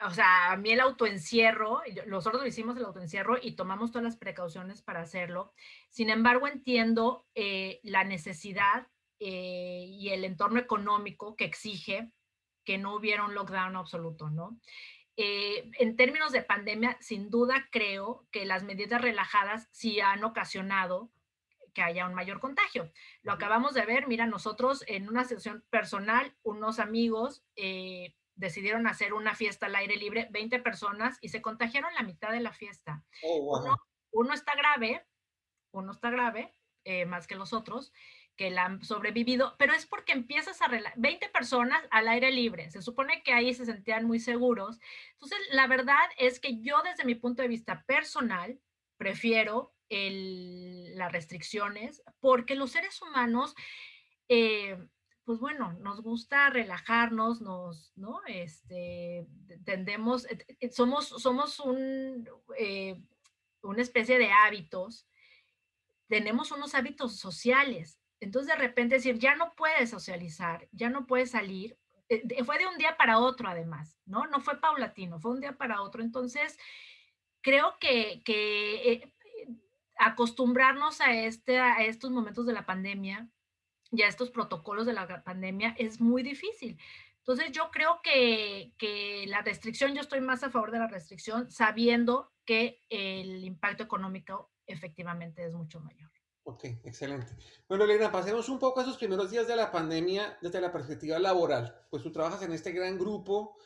o 0.00 0.10
sea, 0.10 0.52
a 0.52 0.56
mí 0.56 0.70
el 0.70 0.80
autoencierro, 0.80 1.82
nosotros 2.06 2.42
lo 2.42 2.48
hicimos 2.48 2.76
el 2.76 2.84
autoencierro 2.84 3.38
y 3.40 3.52
tomamos 3.52 3.90
todas 3.90 4.04
las 4.04 4.16
precauciones 4.16 4.82
para 4.82 5.00
hacerlo. 5.00 5.52
Sin 5.90 6.10
embargo, 6.10 6.48
entiendo 6.48 7.26
eh, 7.34 7.80
la 7.82 8.04
necesidad 8.04 8.88
eh, 9.20 9.86
y 9.88 10.10
el 10.10 10.24
entorno 10.24 10.58
económico 10.58 11.36
que 11.36 11.44
exige 11.44 12.12
que 12.64 12.78
no 12.78 12.94
hubiera 12.94 13.24
un 13.24 13.34
lockdown 13.34 13.76
absoluto, 13.76 14.30
¿no? 14.30 14.58
Eh, 15.16 15.70
en 15.78 15.96
términos 15.96 16.32
de 16.32 16.42
pandemia, 16.42 16.96
sin 17.00 17.30
duda 17.30 17.68
creo 17.70 18.26
que 18.32 18.44
las 18.46 18.64
medidas 18.64 19.00
relajadas 19.00 19.68
sí 19.70 20.00
han 20.00 20.24
ocasionado 20.24 21.12
que 21.72 21.82
haya 21.82 22.06
un 22.06 22.14
mayor 22.14 22.40
contagio. 22.40 22.90
Lo 23.22 23.32
acabamos 23.32 23.74
de 23.74 23.86
ver, 23.86 24.08
mira, 24.08 24.26
nosotros 24.26 24.84
en 24.86 25.08
una 25.08 25.24
sesión 25.24 25.64
personal, 25.70 26.34
unos 26.42 26.78
amigos 26.78 27.44
eh, 27.56 28.14
decidieron 28.36 28.86
hacer 28.86 29.14
una 29.14 29.34
fiesta 29.34 29.66
al 29.66 29.76
aire 29.76 29.96
libre, 29.96 30.28
20 30.30 30.58
personas, 30.60 31.18
y 31.20 31.28
se 31.28 31.42
contagiaron 31.42 31.94
la 31.94 32.02
mitad 32.02 32.30
de 32.30 32.40
la 32.40 32.52
fiesta. 32.52 33.04
Oh, 33.22 33.58
uno, 33.58 33.76
uno, 34.12 34.34
está 34.34 34.54
grave, 34.54 35.06
uno 35.72 35.92
está 35.92 36.10
grave, 36.10 36.52
eh, 36.84 37.06
más 37.06 37.26
que 37.26 37.36
los 37.36 37.52
otros, 37.52 37.92
que 38.36 38.50
la 38.50 38.64
han 38.64 38.82
sobrevivido, 38.82 39.54
pero 39.58 39.74
es 39.74 39.86
porque 39.86 40.12
empiezas 40.12 40.60
a... 40.60 40.68
20 40.96 41.28
personas 41.28 41.80
al 41.90 42.08
aire 42.08 42.32
libre, 42.32 42.70
se 42.70 42.82
supone 42.82 43.22
que 43.22 43.32
ahí 43.32 43.54
se 43.54 43.64
sentían 43.64 44.06
muy 44.06 44.18
seguros. 44.18 44.78
Entonces, 45.12 45.38
la 45.52 45.66
verdad 45.66 46.04
es 46.18 46.40
que 46.40 46.60
yo 46.60 46.82
desde 46.82 47.04
mi 47.04 47.14
punto 47.14 47.42
de 47.42 47.48
vista 47.48 47.84
personal, 47.86 48.60
prefiero 48.96 49.74
el, 49.88 50.96
las 50.96 51.12
restricciones 51.12 52.02
porque 52.20 52.56
los 52.56 52.72
seres 52.72 53.00
humanos... 53.02 53.54
Eh, 54.28 54.78
pues 55.24 55.38
bueno, 55.40 55.72
nos 55.80 56.02
gusta 56.02 56.50
relajarnos, 56.50 57.40
nos, 57.40 57.92
¿no? 57.96 58.20
Este, 58.26 59.26
tendemos, 59.64 60.26
eh, 60.30 60.44
eh, 60.60 60.70
somos, 60.70 61.08
somos 61.08 61.60
un, 61.60 62.28
eh, 62.58 63.02
una 63.62 63.82
especie 63.82 64.18
de 64.18 64.30
hábitos, 64.30 65.08
tenemos 66.08 66.52
unos 66.52 66.74
hábitos 66.74 67.16
sociales. 67.18 67.98
Entonces 68.20 68.54
de 68.54 68.60
repente 68.60 68.96
decir, 68.96 69.18
ya 69.18 69.34
no 69.34 69.54
puedes 69.56 69.90
socializar, 69.90 70.68
ya 70.72 70.90
no 70.90 71.06
puedes 71.06 71.30
salir, 71.30 71.78
fue 72.44 72.58
de 72.58 72.66
un 72.66 72.76
día 72.76 72.96
para 72.98 73.18
otro 73.18 73.48
además, 73.48 73.98
¿no? 74.04 74.26
No 74.26 74.40
fue 74.40 74.60
paulatino, 74.60 75.18
fue 75.20 75.32
un 75.32 75.40
día 75.40 75.56
para 75.56 75.80
otro. 75.80 76.02
Entonces, 76.02 76.58
creo 77.40 77.76
que, 77.80 79.10
acostumbrarnos 79.96 81.00
a, 81.00 81.14
este, 81.14 81.58
a 81.58 81.84
estos 81.84 82.10
momentos 82.10 82.46
de 82.46 82.52
la 82.52 82.66
pandemia 82.66 83.30
y 83.96 84.02
a 84.02 84.08
estos 84.08 84.30
protocolos 84.30 84.86
de 84.86 84.92
la 84.92 85.22
pandemia 85.24 85.74
es 85.78 86.00
muy 86.00 86.22
difícil. 86.22 86.78
Entonces 87.18 87.52
yo 87.52 87.70
creo 87.70 88.00
que, 88.02 88.74
que, 88.76 89.24
la 89.26 89.42
restricción, 89.42 89.94
yo 89.94 90.02
estoy 90.02 90.20
más 90.20 90.42
a 90.42 90.50
favor 90.50 90.70
de 90.70 90.78
la 90.78 90.88
restricción, 90.88 91.50
sabiendo 91.50 92.32
que 92.44 92.80
el 92.90 93.44
impacto 93.44 93.82
económico 93.82 94.50
efectivamente 94.66 95.44
es 95.44 95.54
mucho 95.54 95.80
mayor. 95.80 96.10
Ok, 96.46 96.64
excelente. 96.84 97.32
Bueno, 97.66 97.84
Elena, 97.84 98.12
pasemos 98.12 98.50
un 98.50 98.58
poco 98.58 98.80
a 98.80 98.82
esos 98.82 98.98
primeros 98.98 99.30
días 99.30 99.48
de 99.48 99.56
la 99.56 99.72
pandemia 99.72 100.36
desde 100.42 100.60
la 100.60 100.70
perspectiva 100.70 101.18
laboral. 101.18 101.74
Pues 101.88 102.02
tú 102.02 102.12
trabajas 102.12 102.42
en 102.42 102.52
este 102.52 102.72
gran 102.72 102.98
grupo 102.98 103.56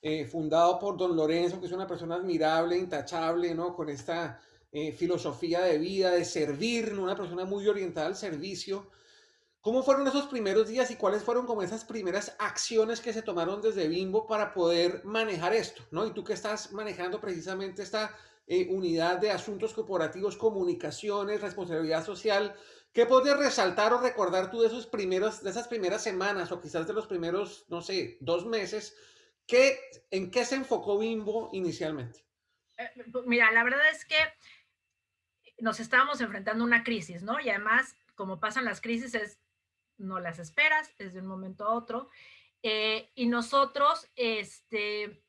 eh, 0.00 0.24
fundado 0.24 0.78
por 0.78 0.96
don 0.96 1.16
Lorenzo, 1.16 1.58
que 1.58 1.66
es 1.66 1.72
una 1.72 1.88
persona 1.88 2.14
admirable, 2.14 2.78
intachable, 2.78 3.52
¿no? 3.56 3.74
Con 3.74 3.88
esta 3.88 4.40
eh, 4.70 4.92
filosofía 4.92 5.62
de 5.62 5.78
vida, 5.78 6.12
de 6.12 6.24
servir, 6.24 6.96
una 6.96 7.16
persona 7.16 7.44
muy 7.44 7.66
orientada 7.66 8.06
al 8.06 8.14
servicio. 8.14 8.88
¿Cómo 9.60 9.82
fueron 9.82 10.06
esos 10.06 10.26
primeros 10.28 10.68
días 10.68 10.90
y 10.90 10.96
cuáles 10.96 11.24
fueron 11.24 11.44
como 11.44 11.62
esas 11.62 11.84
primeras 11.84 12.36
acciones 12.38 13.00
que 13.00 13.12
se 13.12 13.22
tomaron 13.22 13.60
desde 13.60 13.88
Bimbo 13.88 14.26
para 14.26 14.54
poder 14.54 15.04
manejar 15.04 15.52
esto? 15.52 15.82
¿no? 15.90 16.06
Y 16.06 16.12
tú 16.12 16.22
que 16.22 16.32
estás 16.32 16.72
manejando 16.72 17.20
precisamente 17.20 17.82
esta 17.82 18.16
eh, 18.46 18.68
unidad 18.70 19.18
de 19.18 19.32
asuntos 19.32 19.74
corporativos, 19.74 20.36
comunicaciones, 20.36 21.40
responsabilidad 21.40 22.06
social, 22.06 22.54
¿qué 22.92 23.04
podrías 23.04 23.38
resaltar 23.38 23.92
o 23.92 24.00
recordar 24.00 24.50
tú 24.50 24.60
de, 24.60 24.68
esos 24.68 24.86
primeros, 24.86 25.42
de 25.42 25.50
esas 25.50 25.66
primeras 25.66 26.02
semanas 26.02 26.52
o 26.52 26.60
quizás 26.60 26.86
de 26.86 26.94
los 26.94 27.08
primeros, 27.08 27.66
no 27.68 27.82
sé, 27.82 28.16
dos 28.20 28.46
meses? 28.46 28.96
¿Qué, 29.46 29.80
¿En 30.10 30.30
qué 30.30 30.44
se 30.44 30.54
enfocó 30.54 30.98
Bimbo 30.98 31.50
inicialmente? 31.52 32.24
Eh, 32.78 32.90
mira, 33.26 33.50
la 33.50 33.64
verdad 33.64 33.90
es 33.90 34.04
que 34.04 34.16
nos 35.58 35.80
estábamos 35.80 36.20
enfrentando 36.20 36.62
a 36.62 36.66
una 36.66 36.84
crisis, 36.84 37.22
¿no? 37.22 37.40
Y 37.40 37.50
además, 37.50 37.96
como 38.14 38.38
pasan 38.38 38.64
las 38.64 38.80
crisis, 38.80 39.14
es 39.14 39.38
no 39.98 40.20
las 40.20 40.38
esperas, 40.38 40.92
es 40.98 41.12
de 41.12 41.20
un 41.20 41.26
momento 41.26 41.64
a 41.64 41.74
otro. 41.74 42.08
Eh, 42.62 43.10
y 43.14 43.26
nosotros, 43.26 44.08
este, 44.16 45.22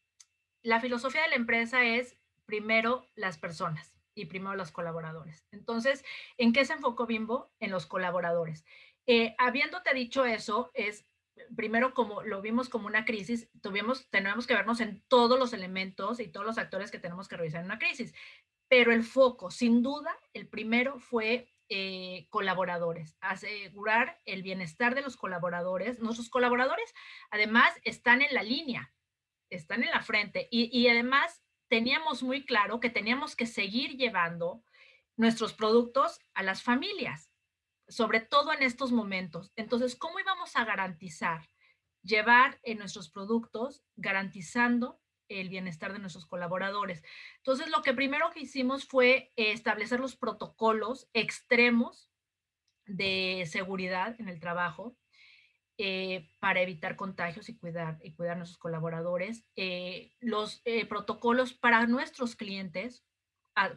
la 0.64 0.80
filosofía 0.80 1.24
de 1.24 1.30
la 1.30 1.36
empresa 1.36 1.84
es 1.84 2.18
primero 2.46 3.06
las 3.16 3.38
personas 3.38 3.94
y 4.16 4.26
primero 4.26 4.56
los 4.56 4.72
colaboradores. 4.72 5.46
Entonces, 5.52 6.04
¿en 6.38 6.54
qué 6.54 6.66
se 6.66 6.74
enfocó 6.74 7.06
Bimbo? 7.06 7.52
En 7.60 7.72
los 7.72 7.86
colaboradores. 7.86 8.66
Eh, 9.06 9.36
habiéndote 9.38 9.94
dicho 9.94 10.26
eso, 10.26 10.72
es 10.74 11.06
primero 11.56 11.94
como 11.94 12.22
lo 12.24 12.42
vimos 12.42 12.70
como 12.70 12.88
una 12.88 13.06
crisis, 13.06 13.50
tuvimos, 13.62 14.10
tenemos 14.10 14.46
que 14.46 14.54
vernos 14.54 14.82
en 14.82 15.04
todos 15.08 15.40
los 15.40 15.54
elementos 15.54 16.20
y 16.20 16.28
todos 16.28 16.46
los 16.46 16.58
actores 16.58 16.92
que 16.92 17.00
tenemos 17.00 17.28
que 17.28 17.38
revisar 17.38 17.62
en 17.62 17.68
una 17.68 17.80
crisis. 17.80 18.14
Pero 18.68 18.92
el 18.92 19.04
foco, 19.04 19.52
sin 19.52 19.82
duda, 19.82 20.16
el 20.34 20.48
primero 20.48 21.00
fue 21.00 21.50
eh, 21.70 22.28
colaboradores, 22.30 23.18
asegurar 23.22 24.20
el 24.26 24.44
bienestar 24.44 24.96
de 24.96 25.02
los 25.02 25.18
colaboradores. 25.18 26.00
Nuestros 26.00 26.30
colaboradores, 26.30 26.94
además, 27.32 27.74
están 27.84 28.22
en 28.22 28.34
la 28.34 28.44
línea, 28.44 28.94
están 29.50 29.84
en 29.84 29.92
la 29.92 30.02
frente 30.02 30.48
y, 30.52 30.70
y 30.78 30.88
además 30.90 31.44
teníamos 31.68 32.24
muy 32.24 32.46
claro 32.46 32.80
que 32.80 32.90
teníamos 32.90 33.36
que 33.36 33.46
seguir 33.46 33.98
llevando 33.98 34.64
nuestros 35.16 35.54
productos 35.54 36.20
a 36.34 36.44
las 36.44 36.64
familias, 36.64 37.32
sobre 37.88 38.22
todo 38.22 38.54
en 38.54 38.64
estos 38.64 38.92
momentos. 38.92 39.52
Entonces, 39.56 39.96
¿cómo 39.96 40.20
íbamos 40.20 40.56
a 40.56 40.66
garantizar 40.66 41.48
llevar 42.04 42.60
en 42.64 42.78
nuestros 42.80 43.10
productos 43.10 43.84
garantizando 43.96 45.00
el 45.30 45.50
bienestar 45.50 45.94
de 45.94 46.00
nuestros 46.00 46.26
colaboradores. 46.26 47.04
Entonces, 47.38 47.70
lo 47.70 47.82
que 47.82 47.94
primero 47.94 48.32
que 48.32 48.42
hicimos 48.42 48.86
fue 48.86 49.32
establecer 49.36 50.00
los 50.00 50.16
protocolos 50.16 51.08
extremos 51.14 52.10
de 52.86 53.46
seguridad 53.48 54.20
en 54.20 54.28
el 54.28 54.40
trabajo 54.40 54.98
eh, 55.82 56.28
para 56.40 56.60
evitar 56.62 56.98
contagios 56.98 57.48
y 57.48 57.58
cuidar, 57.58 58.00
y 58.04 58.12
cuidar 58.12 58.34
a 58.34 58.40
nuestros 58.40 58.58
colaboradores. 58.58 59.46
Eh, 59.56 60.12
los 60.20 60.62
eh, 60.66 60.86
protocolos 60.86 61.54
para 61.54 61.86
nuestros 61.88 62.36
clientes, 62.36 63.06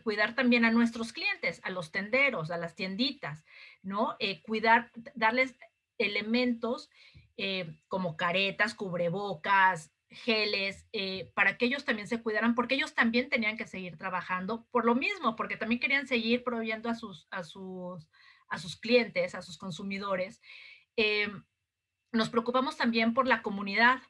cuidar 0.02 0.34
también 0.34 0.64
a 0.64 0.70
nuestros 0.70 1.12
clientes, 1.12 1.60
a 1.64 1.70
los 1.70 1.92
tenderos, 1.92 2.50
a 2.50 2.56
las 2.56 2.74
tienditas, 2.76 3.44
¿no? 3.82 4.16
cuidar, 4.44 4.92
darles 5.16 5.56
elementos 5.98 6.88
como 7.88 8.16
caretas, 8.16 8.74
cubrebocas, 8.74 9.92
geles, 10.12 10.86
eh, 10.92 11.30
para 11.34 11.56
que 11.56 11.66
ellos 11.66 11.84
también 11.84 12.08
se 12.08 12.22
cuidaran, 12.22 12.54
porque 12.54 12.74
ellos 12.74 12.94
también 12.94 13.28
tenían 13.28 13.56
que 13.56 13.66
seguir 13.66 13.96
trabajando 13.96 14.66
por 14.70 14.84
lo 14.84 14.94
mismo, 14.94 15.36
porque 15.36 15.56
también 15.56 15.80
querían 15.80 16.06
seguir 16.06 16.44
proveyendo 16.44 16.88
a 16.88 16.94
sus, 16.94 17.26
a 17.30 17.42
sus, 17.42 18.08
a 18.48 18.58
sus 18.58 18.76
clientes, 18.76 19.34
a 19.34 19.42
sus 19.42 19.58
consumidores. 19.58 20.40
Eh, 20.96 21.30
nos 22.12 22.30
preocupamos 22.30 22.76
también 22.76 23.14
por 23.14 23.26
la 23.26 23.42
comunidad. 23.42 24.02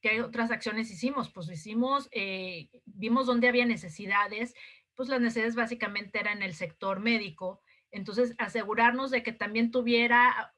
¿Qué 0.00 0.22
otras 0.22 0.50
acciones 0.50 0.90
hicimos? 0.90 1.30
Pues 1.30 1.50
hicimos, 1.50 2.08
eh, 2.12 2.70
vimos 2.86 3.26
dónde 3.26 3.48
había 3.48 3.66
necesidades, 3.66 4.54
pues 4.94 5.08
las 5.08 5.20
necesidades 5.20 5.56
básicamente 5.56 6.18
eran 6.18 6.38
en 6.38 6.42
el 6.44 6.54
sector 6.54 7.00
médico. 7.00 7.60
Entonces, 7.90 8.34
asegurarnos 8.38 9.10
de 9.10 9.22
que 9.22 9.32
también 9.32 9.70
tuviera 9.70 10.54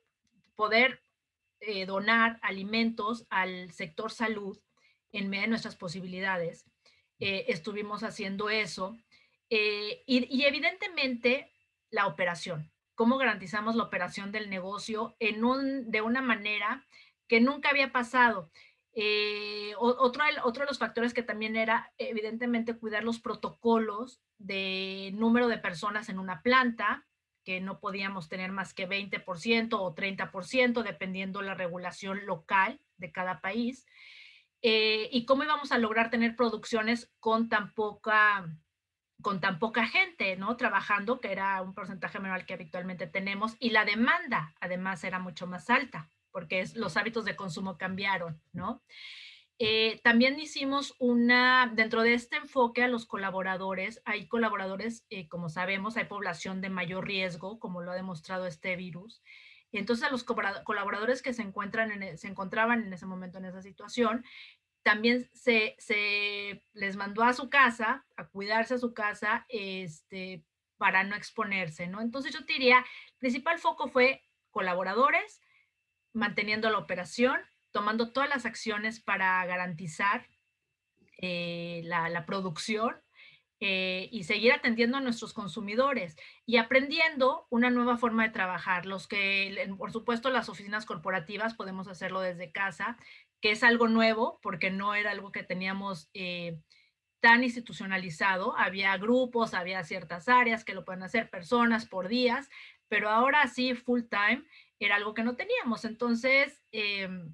poder 0.54 1.02
donar 1.86 2.40
alimentos 2.42 3.24
al 3.30 3.70
sector 3.70 4.10
salud 4.10 4.58
en 5.12 5.28
medio 5.28 5.42
de 5.42 5.48
nuestras 5.48 5.76
posibilidades. 5.76 6.66
Eh, 7.18 7.44
estuvimos 7.48 8.02
haciendo 8.02 8.50
eso. 8.50 8.96
Eh, 9.48 10.02
y, 10.06 10.44
evidentemente 10.44 11.52
la 11.90 12.06
operación, 12.06 12.72
cómo 12.94 13.18
garantizamos 13.18 13.76
la 13.76 13.84
operación 13.84 14.32
del 14.32 14.48
negocio 14.48 15.14
en 15.20 15.44
un, 15.44 15.90
de 15.90 16.00
una 16.00 16.22
manera 16.22 16.86
que 17.28 17.40
nunca 17.40 17.68
había 17.68 17.92
pasado. 17.92 18.50
Eh, 18.94 19.74
otro, 19.78 20.24
otro 20.44 20.64
de 20.64 20.68
los 20.68 20.78
factores 20.78 21.14
que 21.14 21.22
también 21.22 21.56
era, 21.56 21.92
evidentemente, 21.98 22.76
cuidar 22.76 23.04
los 23.04 23.20
protocolos 23.20 24.20
de 24.38 25.10
número 25.14 25.48
de 25.48 25.58
personas 25.58 26.08
en 26.08 26.18
una 26.18 26.42
planta, 26.42 27.06
que 27.44 27.60
no 27.60 27.80
podíamos 27.80 28.28
tener 28.28 28.52
más 28.52 28.72
que 28.74 28.88
20% 28.88 29.74
o 29.78 29.94
30%, 29.94 30.82
dependiendo 30.82 31.42
la 31.42 31.54
regulación 31.54 32.24
local 32.26 32.80
de 32.96 33.12
cada 33.12 33.40
país. 33.40 33.86
Eh, 34.62 35.08
y 35.10 35.24
cómo 35.26 35.42
íbamos 35.42 35.72
a 35.72 35.78
lograr 35.78 36.10
tener 36.10 36.36
producciones 36.36 37.12
con 37.18 37.48
tan 37.48 37.74
poca 37.74 38.48
con 39.22 39.40
tan 39.40 39.58
poca 39.58 39.86
gente, 39.86 40.36
¿no? 40.36 40.56
Trabajando, 40.56 41.20
que 41.20 41.32
era 41.32 41.62
un 41.62 41.74
porcentaje 41.74 42.18
menor 42.18 42.44
que 42.44 42.54
habitualmente 42.54 43.06
tenemos, 43.06 43.56
y 43.60 43.70
la 43.70 43.84
demanda, 43.84 44.54
además, 44.60 45.04
era 45.04 45.20
mucho 45.20 45.46
más 45.46 45.70
alta, 45.70 46.10
porque 46.32 46.64
los 46.74 46.96
hábitos 46.96 47.24
de 47.24 47.36
consumo 47.36 47.78
cambiaron, 47.78 48.42
¿no? 48.52 48.82
Eh, 49.58 50.00
también 50.02 50.40
hicimos 50.40 50.96
una, 50.98 51.70
dentro 51.72 52.02
de 52.02 52.14
este 52.14 52.36
enfoque 52.36 52.82
a 52.82 52.88
los 52.88 53.06
colaboradores, 53.06 54.02
hay 54.04 54.26
colaboradores, 54.26 55.06
eh, 55.08 55.28
como 55.28 55.48
sabemos, 55.48 55.96
hay 55.96 56.06
población 56.06 56.60
de 56.60 56.68
mayor 56.68 57.06
riesgo, 57.06 57.60
como 57.60 57.80
lo 57.80 57.92
ha 57.92 57.94
demostrado 57.94 58.46
este 58.46 58.74
virus, 58.74 59.22
y 59.72 59.78
entonces 59.78 60.10
los 60.12 60.22
colaboradores 60.22 61.22
que 61.22 61.30
e, 61.30 61.34
se 61.34 61.42
encontraban 61.42 62.82
en 62.82 62.92
ese 62.92 63.06
momento 63.06 63.38
en 63.38 63.46
esa 63.46 63.62
situación, 63.62 64.24
también 64.82 65.28
se, 65.32 65.76
les 66.74 66.96
mandó 66.96 67.24
a 67.24 67.32
su 67.32 67.48
casa, 67.48 68.04
a 68.16 68.26
cuidarse 68.28 68.74
a 68.74 68.78
su 68.78 68.94
casa, 68.94 69.46
este, 69.48 70.44
para 70.76 71.04
no 71.04 71.16
exponerse, 71.16 71.86
¿no? 71.86 72.00
Entonces 72.00 72.32
yo 72.32 72.44
te 72.44 72.52
diría, 72.54 72.78
el 72.78 73.18
principal 73.18 73.58
foco 73.58 73.88
fue 73.88 74.22
colaboradores, 74.50 75.40
manteniendo 76.12 76.68
la 76.70 76.78
operación, 76.78 77.40
tomando 77.70 78.12
todas 78.12 78.28
las 78.28 78.44
acciones 78.44 79.00
para 79.00 79.44
garantizar 79.46 80.26
eh, 81.18 81.82
la, 81.84 82.26
producción 82.26 83.01
eh, 83.64 84.08
y 84.10 84.24
seguir 84.24 84.52
atendiendo 84.52 84.96
a 84.96 85.00
nuestros 85.00 85.32
consumidores 85.32 86.16
y 86.44 86.56
aprendiendo 86.56 87.46
una 87.48 87.70
nueva 87.70 87.96
forma 87.96 88.24
de 88.24 88.30
trabajar. 88.30 88.86
Los 88.86 89.06
que, 89.06 89.72
por 89.78 89.92
supuesto, 89.92 90.30
las 90.30 90.48
oficinas 90.48 90.84
corporativas 90.84 91.54
podemos 91.54 91.86
hacerlo 91.86 92.20
desde 92.20 92.50
casa, 92.50 92.96
que 93.40 93.52
es 93.52 93.62
algo 93.62 93.86
nuevo 93.86 94.40
porque 94.42 94.72
no 94.72 94.96
era 94.96 95.12
algo 95.12 95.30
que 95.30 95.44
teníamos 95.44 96.10
eh, 96.12 96.58
tan 97.20 97.44
institucionalizado. 97.44 98.58
Había 98.58 98.96
grupos, 98.96 99.54
había 99.54 99.84
ciertas 99.84 100.28
áreas 100.28 100.64
que 100.64 100.74
lo 100.74 100.84
pueden 100.84 101.04
hacer 101.04 101.30
personas 101.30 101.86
por 101.86 102.08
días, 102.08 102.50
pero 102.88 103.10
ahora 103.10 103.46
sí, 103.46 103.76
full 103.76 104.02
time. 104.10 104.42
era 104.80 104.96
algo 104.96 105.14
que 105.14 105.22
no 105.22 105.36
teníamos. 105.36 105.84
Entonces, 105.84 106.64
em, 106.72 107.32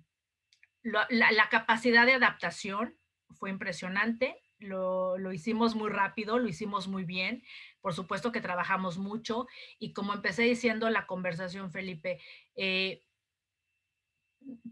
la, 0.82 1.48
capacidad 1.48 2.04
de 2.04 2.12
adaptación 2.12 2.98
fue 3.30 3.48
impresionante, 3.48 4.42
lo, 4.60 5.18
lo, 5.18 5.32
hicimos 5.32 5.74
muy 5.74 5.90
rápido, 5.90 6.38
lo 6.38 6.48
hicimos 6.48 6.88
muy 6.88 7.04
bien, 7.04 7.42
por 7.80 7.94
supuesto 7.94 8.32
que 8.32 8.40
trabajamos 8.40 8.98
mucho 8.98 9.46
y 9.78 9.92
como 9.92 10.14
empecé 10.14 10.42
diciendo 10.42 10.90
la 10.90 11.06
conversación, 11.06 11.70
Felipe, 11.70 12.20
eh, 12.56 13.02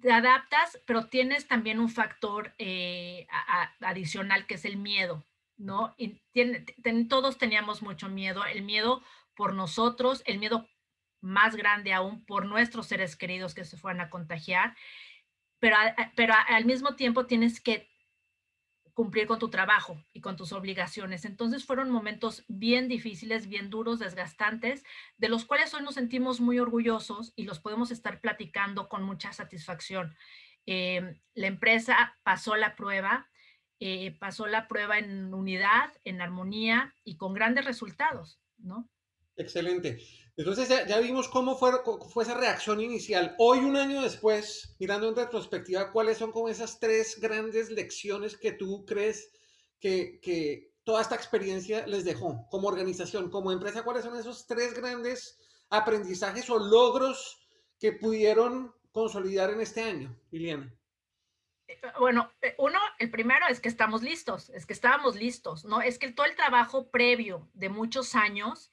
te 0.01 0.13
adaptas, 0.13 0.81
pero 0.87 1.07
tienes 1.07 1.49
también 1.49 1.81
un 1.81 1.89
factor 1.89 2.55
eh, 2.59 3.27
adicional 3.81 4.47
que 4.47 4.55
es 4.55 4.65
el 4.65 4.77
miedo, 4.77 5.25
¿no? 5.57 5.95
Todos 7.09 7.39
teníamos 7.39 7.83
mucho 7.83 8.09
miedo, 8.09 8.45
el 8.45 8.63
miedo 8.63 9.03
por 9.35 9.55
nosotros, 9.55 10.23
el 10.27 10.39
miedo 10.39 10.69
más 11.21 11.57
grande 11.57 11.93
aún 11.93 12.25
por 12.25 12.47
nuestros 12.47 12.87
seres 12.87 13.17
queridos 13.17 13.55
que 13.55 13.65
se 13.65 13.77
fueran 13.77 14.01
a 14.01 14.11
contagiar, 14.11 14.77
pero, 15.59 15.77
pero 16.15 16.35
al 16.49 16.65
mismo 16.65 16.95
tiempo 16.97 17.27
tienes 17.27 17.61
que 17.61 17.89
cumplir 18.97 19.27
con 19.27 19.39
tu 19.39 19.51
trabajo 19.51 20.03
y 20.15 20.23
con 20.23 20.37
tus 20.37 20.53
obligaciones. 20.53 21.27
Entonces 21.27 21.67
fueron 21.67 21.91
momentos 21.91 22.45
bien 22.49 22.89
difíciles, 22.89 23.47
bien 23.47 23.69
duros, 23.69 23.99
desgastantes, 23.99 24.85
de 25.19 25.29
los 25.29 25.45
cuales 25.45 25.75
hoy 25.75 25.83
nos 25.83 25.97
sentimos 25.97 26.41
muy 26.41 26.59
orgullosos 26.59 27.35
y 27.37 27.45
los 27.45 27.61
podemos 27.61 27.91
estar 27.91 28.23
platicando 28.23 28.89
con 28.89 29.03
mucha 29.03 29.35
satisfacción. 29.35 30.17
Eh, 30.65 31.21
la 31.35 31.47
empresa 31.47 32.17
pasó 32.23 32.57
la 32.57 32.75
prueba, 32.75 33.29
eh, 33.81 34.17
pasó 34.19 34.47
la 34.47 34.67
prueba 34.67 34.99
en 34.99 35.35
unidad, 35.35 35.93
en 36.05 36.23
armonía 36.23 36.95
y 37.05 37.19
con 37.19 37.35
grandes 37.35 37.67
resultados, 37.67 38.41
¿no? 38.57 38.89
Excelente. 39.37 39.99
Entonces 40.37 40.69
ya, 40.69 41.01
vimos 41.01 41.29
cómo 41.29 41.57
fue, 41.57 41.73
esa 42.23 42.35
reacción 42.35 42.81
inicial. 42.81 43.35
Hoy, 43.39 43.61
un 43.61 43.77
año 43.77 44.03
después, 44.03 44.77
mirando 44.79 45.09
en 45.09 45.17
retrospectiva, 45.17 45.91
¿cuáles 45.93 46.19
son 46.19 46.31
como 46.31 46.51
esas 46.51 46.79
tres 46.79 47.19
grandes 47.19 47.71
lecciones 47.71 48.37
que 48.37 48.53
tú 48.53 48.85
crees 48.85 49.33
que, 49.81 50.21
que 50.21 50.75
toda 50.85 51.01
esta 51.01 51.15
experiencia 51.15 51.87
les 51.87 52.05
dejó 52.05 52.47
como 52.51 52.69
organización, 52.69 53.31
como 53.31 53.51
empresa? 53.51 53.83
¿Cuáles 53.83 54.05
son 54.05 54.15
esos 54.19 54.47
tres 54.47 54.75
grandes 54.75 55.39
aprendizajes 55.71 56.51
o 56.51 56.59
logros 56.59 57.49
que 57.81 57.93
pudieron 57.93 58.75
consolidar 58.93 59.51
en 59.51 59.63
este 59.63 59.83
año, 59.83 60.15
Liliana? 60.31 60.71
Bueno, 61.99 62.31
eh, 62.43 62.55
uno, 62.59 62.79
el 62.99 63.11
primero 63.11 63.47
es 63.49 63.61
que 63.61 63.69
estamos 63.69 64.03
listos, 64.03 64.51
es 64.51 64.67
que 64.67 64.75
estábamos 64.75 65.17
listos, 65.17 65.65
¿no? 65.65 65.81
Es 65.81 65.99
que 65.99 66.13
todo 66.13 66.27
el 66.27 66.37
trabajo 66.37 66.91
previo 66.91 67.49
de 67.55 67.71
muchos 67.71 68.15
años 68.15 68.71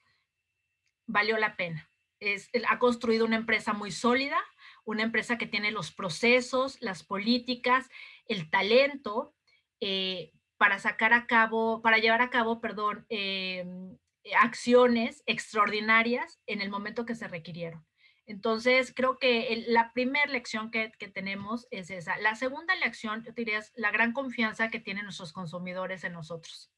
valió 1.06 1.38
la 1.38 1.56
pena. 1.56 1.90
Es, 2.20 2.50
ha 2.68 2.78
construido 2.78 3.24
una 3.24 3.36
empresa 3.36 3.72
muy 3.72 3.90
sólida, 3.90 4.38
una 4.84 5.02
empresa 5.02 5.38
que 5.38 5.46
tiene 5.46 5.70
los 5.70 5.92
procesos, 5.92 6.80
las 6.80 7.02
políticas, 7.02 7.88
el 8.26 8.50
talento 8.50 9.34
eh, 9.80 10.32
para 10.56 10.78
sacar 10.78 11.12
a 11.12 11.26
cabo, 11.26 11.82
para 11.82 11.98
llevar 11.98 12.22
a 12.22 12.30
cabo, 12.30 12.60
perdón, 12.60 13.04
em, 13.08 13.98
acciones 14.40 15.22
extraordinarias 15.26 16.40
en 16.46 16.62
el 16.62 16.70
momento 16.70 17.04
que 17.04 17.14
se 17.14 17.28
requirieron. 17.28 17.84
Entonces, 18.26 18.92
creo 18.94 19.18
que 19.18 19.64
la 19.68 19.92
primera 19.92 20.30
lección 20.32 20.70
que, 20.70 20.90
tenemos 21.12 21.66
es 21.70 21.90
esa. 21.90 22.16
La 22.18 22.34
segunda 22.34 22.74
lección, 22.76 23.22
yo 23.22 23.32
diría, 23.32 23.58
es 23.58 23.72
la 23.74 23.90
gran 23.90 24.12
confianza 24.12 24.70
que 24.70 24.80
tienen 24.80 25.04
nuestros 25.04 25.32
consumidores 25.32 26.04
en 26.04 26.14
nosotros. 26.14 26.72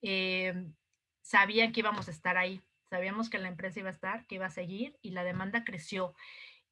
Em, 0.00 0.74
sabían 1.20 1.72
que 1.72 1.80
íbamos 1.80 2.08
a 2.08 2.10
estar 2.10 2.38
ahí, 2.38 2.62
Sabíamos 2.90 3.30
que 3.30 3.38
la 3.38 3.48
empresa 3.48 3.80
iba 3.80 3.90
a 3.90 3.92
estar, 3.92 4.26
que 4.26 4.36
iba 4.36 4.46
a 4.46 4.50
seguir 4.50 4.98
y 5.02 5.10
la 5.10 5.24
demanda 5.24 5.64
creció. 5.64 6.14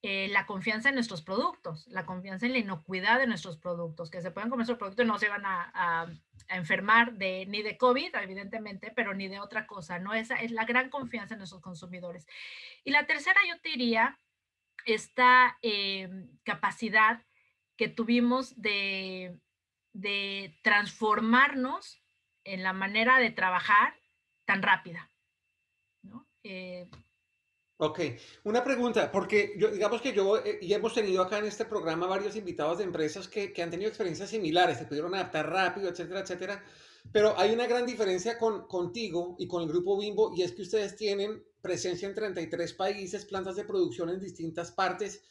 Eh, 0.02 0.28
la 0.28 0.46
confianza 0.46 0.90
en 0.90 0.94
nuestros 0.94 1.22
productos, 1.22 1.86
la 1.88 2.06
confianza 2.06 2.46
en 2.46 2.52
la 2.52 2.58
inocuidad 2.58 3.18
de 3.18 3.26
nuestros 3.26 3.56
productos, 3.58 4.10
que 4.10 4.22
se 4.22 4.30
pueden 4.30 4.50
comer 4.50 4.60
nuestros 4.60 4.78
productos 4.78 5.04
y 5.04 5.08
no 5.08 5.18
se 5.18 5.28
van 5.28 5.44
a, 5.44 6.06
enfermar 6.48 7.14
de, 7.14 7.44
ni 7.46 7.62
de 7.62 7.76
COVID, 7.76 8.14
evidentemente, 8.22 8.92
pero 8.94 9.14
ni 9.14 9.26
de 9.26 9.40
otra 9.40 9.66
cosa, 9.66 9.98
¿no? 9.98 10.14
Esa 10.14 10.36
es 10.36 10.52
la 10.52 10.64
gran 10.64 10.90
confianza 10.90 11.34
en 11.34 11.38
nuestros 11.38 11.60
consumidores. 11.60 12.24
Y 12.84 12.92
la 12.92 13.04
tercera, 13.04 13.40
yo 13.48 13.58
te 13.60 13.70
diría, 13.70 14.16
esta 14.84 15.58
eh, 15.60 16.08
capacidad 16.44 17.24
que 17.76 17.88
tuvimos 17.88 18.62
de, 18.62 19.40
de 19.92 20.56
transformarnos 20.62 22.00
en 22.44 22.62
la 22.62 22.72
manera 22.72 23.18
de 23.18 23.30
trabajar 23.30 23.94
tan 24.44 24.62
rápida. 24.62 25.10
Eh, 26.48 26.88
ok, 27.78 28.00
una 28.44 28.62
pregunta, 28.62 29.10
porque 29.10 29.54
digamos 29.72 30.00
que 30.00 30.12
yo 30.12 30.38
eh, 30.38 30.58
y 30.62 30.72
hemos 30.72 30.94
tenido 30.94 31.22
acá 31.22 31.38
en 31.38 31.46
este 31.46 31.64
programa 31.64 32.06
varios 32.06 32.36
invitados 32.36 32.78
de 32.78 32.84
empresas 32.84 33.26
que, 33.26 33.52
que, 33.52 33.62
han 33.62 33.70
tenido 33.70 33.88
experiencias 33.88 34.30
similares, 34.30 34.78
se 34.78 34.86
pudieron 34.86 35.14
adaptar 35.14 35.50
rápido, 35.50 35.88
etcétera, 35.88 36.20
etcétera. 36.20 36.64
Pero 37.12 37.38
hay 37.38 37.52
una 37.52 37.66
gran 37.66 37.86
diferencia 37.86 38.38
con, 38.38 38.66
contigo 38.66 39.36
y 39.38 39.46
con 39.46 39.62
el 39.62 39.68
grupo 39.68 39.98
Bimbo 39.98 40.32
y 40.34 40.42
es 40.42 40.52
que 40.52 40.62
ustedes 40.62 40.96
tienen 40.96 41.42
presencia 41.60 42.08
en 42.08 42.14
33 42.14 42.72
países, 42.74 43.24
plantas 43.24 43.56
de 43.56 43.64
producción 43.64 44.10
en 44.10 44.20
distintas 44.20 44.72
partes. 44.72 45.22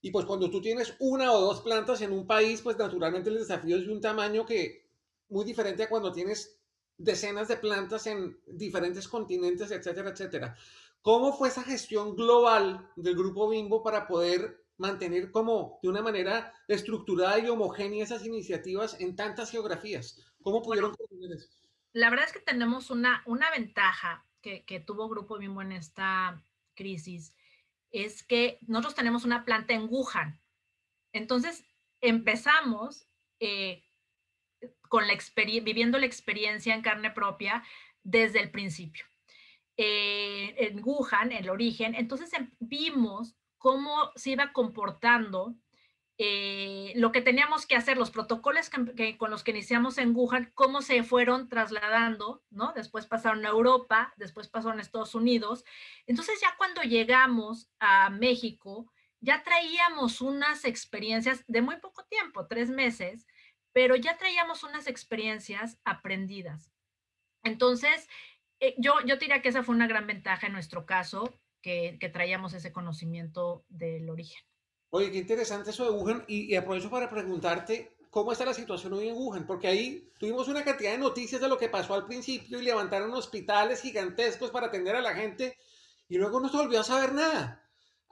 Y 0.00 0.10
pues 0.10 0.26
cuando 0.26 0.50
tú 0.50 0.60
tienes 0.60 0.94
una 0.98 1.32
o 1.32 1.40
dos 1.40 1.60
plantas 1.60 2.00
en 2.02 2.12
un 2.12 2.26
país, 2.26 2.60
pues 2.60 2.76
naturalmente 2.76 3.30
el 3.30 3.38
desafío 3.38 3.76
es 3.76 3.86
de 3.86 3.92
un 3.92 4.00
tamaño 4.00 4.44
que 4.44 4.88
muy 5.28 5.44
diferente 5.44 5.84
a 5.84 5.88
cuando 5.88 6.12
tienes 6.12 6.61
decenas 6.98 7.48
de 7.48 7.56
plantas 7.56 8.06
en 8.06 8.38
diferentes 8.46 9.08
continentes, 9.08 9.70
etcétera, 9.70 10.10
etcétera. 10.10 10.56
¿Cómo 11.00 11.36
fue 11.36 11.48
esa 11.48 11.64
gestión 11.64 12.14
global 12.14 12.88
del 12.96 13.16
grupo 13.16 13.48
Bimbo 13.48 13.82
para 13.82 14.06
poder 14.06 14.64
mantener 14.76 15.30
como 15.30 15.78
de 15.82 15.88
una 15.88 16.02
manera 16.02 16.52
estructurada 16.68 17.38
y 17.38 17.48
homogénea 17.48 18.04
esas 18.04 18.24
iniciativas 18.24 19.00
en 19.00 19.16
tantas 19.16 19.50
geografías? 19.50 20.20
¿Cómo 20.42 20.62
pudieron 20.62 20.94
bueno, 20.96 21.34
eso? 21.34 21.48
La 21.92 22.08
verdad 22.08 22.26
es 22.26 22.32
que 22.32 22.40
tenemos 22.40 22.90
una, 22.90 23.22
una 23.26 23.50
ventaja 23.50 24.24
que, 24.40 24.64
que 24.64 24.80
tuvo 24.80 25.08
Grupo 25.08 25.38
Bimbo 25.38 25.62
en 25.62 25.72
esta 25.72 26.42
crisis, 26.74 27.34
es 27.90 28.22
que 28.22 28.58
nosotros 28.66 28.94
tenemos 28.94 29.24
una 29.24 29.44
planta 29.44 29.74
en 29.74 29.86
Wuhan. 29.88 30.40
Entonces, 31.12 31.64
empezamos 32.00 33.06
eh, 33.38 33.82
con 34.92 35.06
la 35.06 35.16
viviendo 35.62 35.98
la 35.98 36.04
experiencia 36.04 36.74
en 36.74 36.82
carne 36.82 37.10
propia 37.10 37.64
desde 38.02 38.40
el 38.40 38.50
principio. 38.50 39.06
Eh, 39.78 40.54
en 40.58 40.82
Wuhan, 40.84 41.32
el 41.32 41.48
origen, 41.48 41.94
entonces 41.94 42.30
em, 42.34 42.50
vimos 42.60 43.34
cómo 43.56 44.12
se 44.16 44.32
iba 44.32 44.52
comportando 44.52 45.54
eh, 46.18 46.92
lo 46.96 47.10
que 47.10 47.22
teníamos 47.22 47.64
que 47.64 47.74
hacer, 47.74 47.96
los 47.96 48.10
protocolos 48.10 48.68
con 48.68 49.30
los 49.30 49.42
que 49.42 49.52
iniciamos 49.52 49.96
en 49.96 50.14
Wuhan, 50.14 50.52
cómo 50.52 50.82
se 50.82 51.02
fueron 51.04 51.48
trasladando, 51.48 52.44
¿no? 52.50 52.74
Después 52.74 53.06
pasaron 53.06 53.46
a 53.46 53.48
Europa, 53.48 54.12
después 54.18 54.48
pasaron 54.48 54.78
a 54.78 54.82
Estados 54.82 55.14
Unidos. 55.14 55.64
Entonces 56.06 56.38
ya 56.42 56.54
cuando 56.58 56.82
llegamos 56.82 57.70
a 57.80 58.10
México, 58.10 58.92
ya 59.22 59.42
traíamos 59.42 60.20
unas 60.20 60.66
experiencias 60.66 61.44
de 61.46 61.62
muy 61.62 61.76
poco 61.76 62.04
tiempo, 62.04 62.46
tres 62.46 62.68
meses, 62.68 63.26
pero 63.72 63.96
ya 63.96 64.16
traíamos 64.16 64.64
unas 64.64 64.86
experiencias 64.86 65.78
aprendidas. 65.84 66.70
Entonces, 67.42 68.08
eh, 68.60 68.74
yo, 68.78 68.94
yo 69.04 69.16
diría 69.16 69.42
que 69.42 69.48
esa 69.48 69.62
fue 69.62 69.74
una 69.74 69.86
gran 69.86 70.06
ventaja 70.06 70.46
en 70.46 70.52
nuestro 70.52 70.86
caso, 70.86 71.34
que, 71.60 71.96
que, 72.00 72.08
traíamos 72.08 72.54
ese 72.54 72.72
conocimiento 72.72 73.64
del 73.68 74.10
origen. 74.10 74.42
Oye, 74.90 75.10
qué 75.10 75.18
interesante 75.18 75.70
eso 75.70 75.84
de 75.84 75.90
Wuhan 75.90 76.24
y, 76.28 76.54
aprovecho 76.54 76.90
para 76.90 77.08
preguntarte 77.08 77.96
cómo 78.10 78.32
está 78.32 78.44
la 78.44 78.52
situación 78.52 78.92
hoy 78.92 79.08
en 79.08 79.16
Wuhan, 79.16 79.46
porque 79.46 79.68
ahí 79.68 80.12
tuvimos 80.18 80.48
una 80.48 80.64
cantidad 80.64 80.92
de 80.92 80.98
noticias 80.98 81.40
de 81.40 81.48
lo 81.48 81.56
que 81.56 81.68
pasó 81.68 81.94
al 81.94 82.04
principio 82.04 82.60
y 82.60 82.64
levantaron 82.64 83.12
hospitales 83.14 83.80
gigantescos 83.80 84.50
para 84.50 84.66
atender 84.66 84.96
a 84.96 85.00
la 85.00 85.14
gente 85.14 85.56
y 86.08 86.18
luego 86.18 86.40
no 86.40 86.48
se 86.50 86.58
volvió 86.58 86.80
a 86.80 86.84
saber 86.84 87.14
nada. 87.14 87.61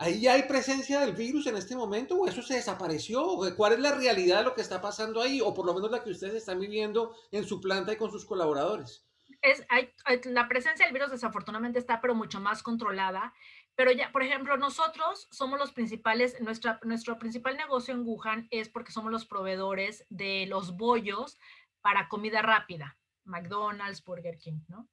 ¿Ahí 0.01 0.27
hay 0.27 0.45
presencia 0.45 0.99
del 1.01 1.13
virus 1.15 1.47
en 1.47 1.59
este 1.59 1.77
momento 1.77 2.17
o 2.17 2.27
eso 2.27 2.41
se 2.41 2.55
desapareció? 2.55 3.37
¿Cuál 3.55 3.75
es 3.75 3.81
la 3.81 3.95
realidad 3.95 4.39
de 4.39 4.45
lo 4.45 4.55
que 4.55 4.63
está 4.63 4.81
pasando 4.81 5.21
ahí? 5.21 5.43
O 5.43 5.53
por 5.53 5.67
lo 5.67 5.75
menos 5.75 5.91
la 5.91 6.03
que 6.03 6.09
ustedes 6.09 6.37
están 6.37 6.59
viviendo 6.59 7.15
en 7.31 7.45
su 7.45 7.61
planta 7.61 7.93
y 7.93 7.97
con 7.97 8.11
sus 8.11 8.25
colaboradores. 8.25 9.07
Es, 9.43 9.63
hay, 9.69 9.93
la 10.25 10.49
presencia 10.49 10.87
del 10.87 10.95
virus 10.95 11.11
desafortunadamente 11.11 11.79
está, 11.79 12.01
pero 12.01 12.15
mucho 12.15 12.41
más 12.41 12.63
controlada. 12.63 13.35
Pero 13.75 13.93
ya, 13.93 14.11
por 14.11 14.23
ejemplo, 14.23 14.57
nosotros 14.57 15.29
somos 15.31 15.59
los 15.59 15.73
principales, 15.73 16.41
nuestra, 16.41 16.81
nuestro 16.83 17.19
principal 17.19 17.59
negocio 17.59 17.93
en 17.93 18.01
Wuhan 18.03 18.49
es 18.51 18.71
porque 18.71 18.93
somos 18.93 19.13
los 19.13 19.27
proveedores 19.27 20.07
de 20.09 20.47
los 20.47 20.79
bollos 20.79 21.39
para 21.83 22.09
comida 22.09 22.41
rápida, 22.41 22.97
McDonald's, 23.25 24.03
Burger 24.03 24.39
King, 24.39 24.61
¿no? 24.69 24.89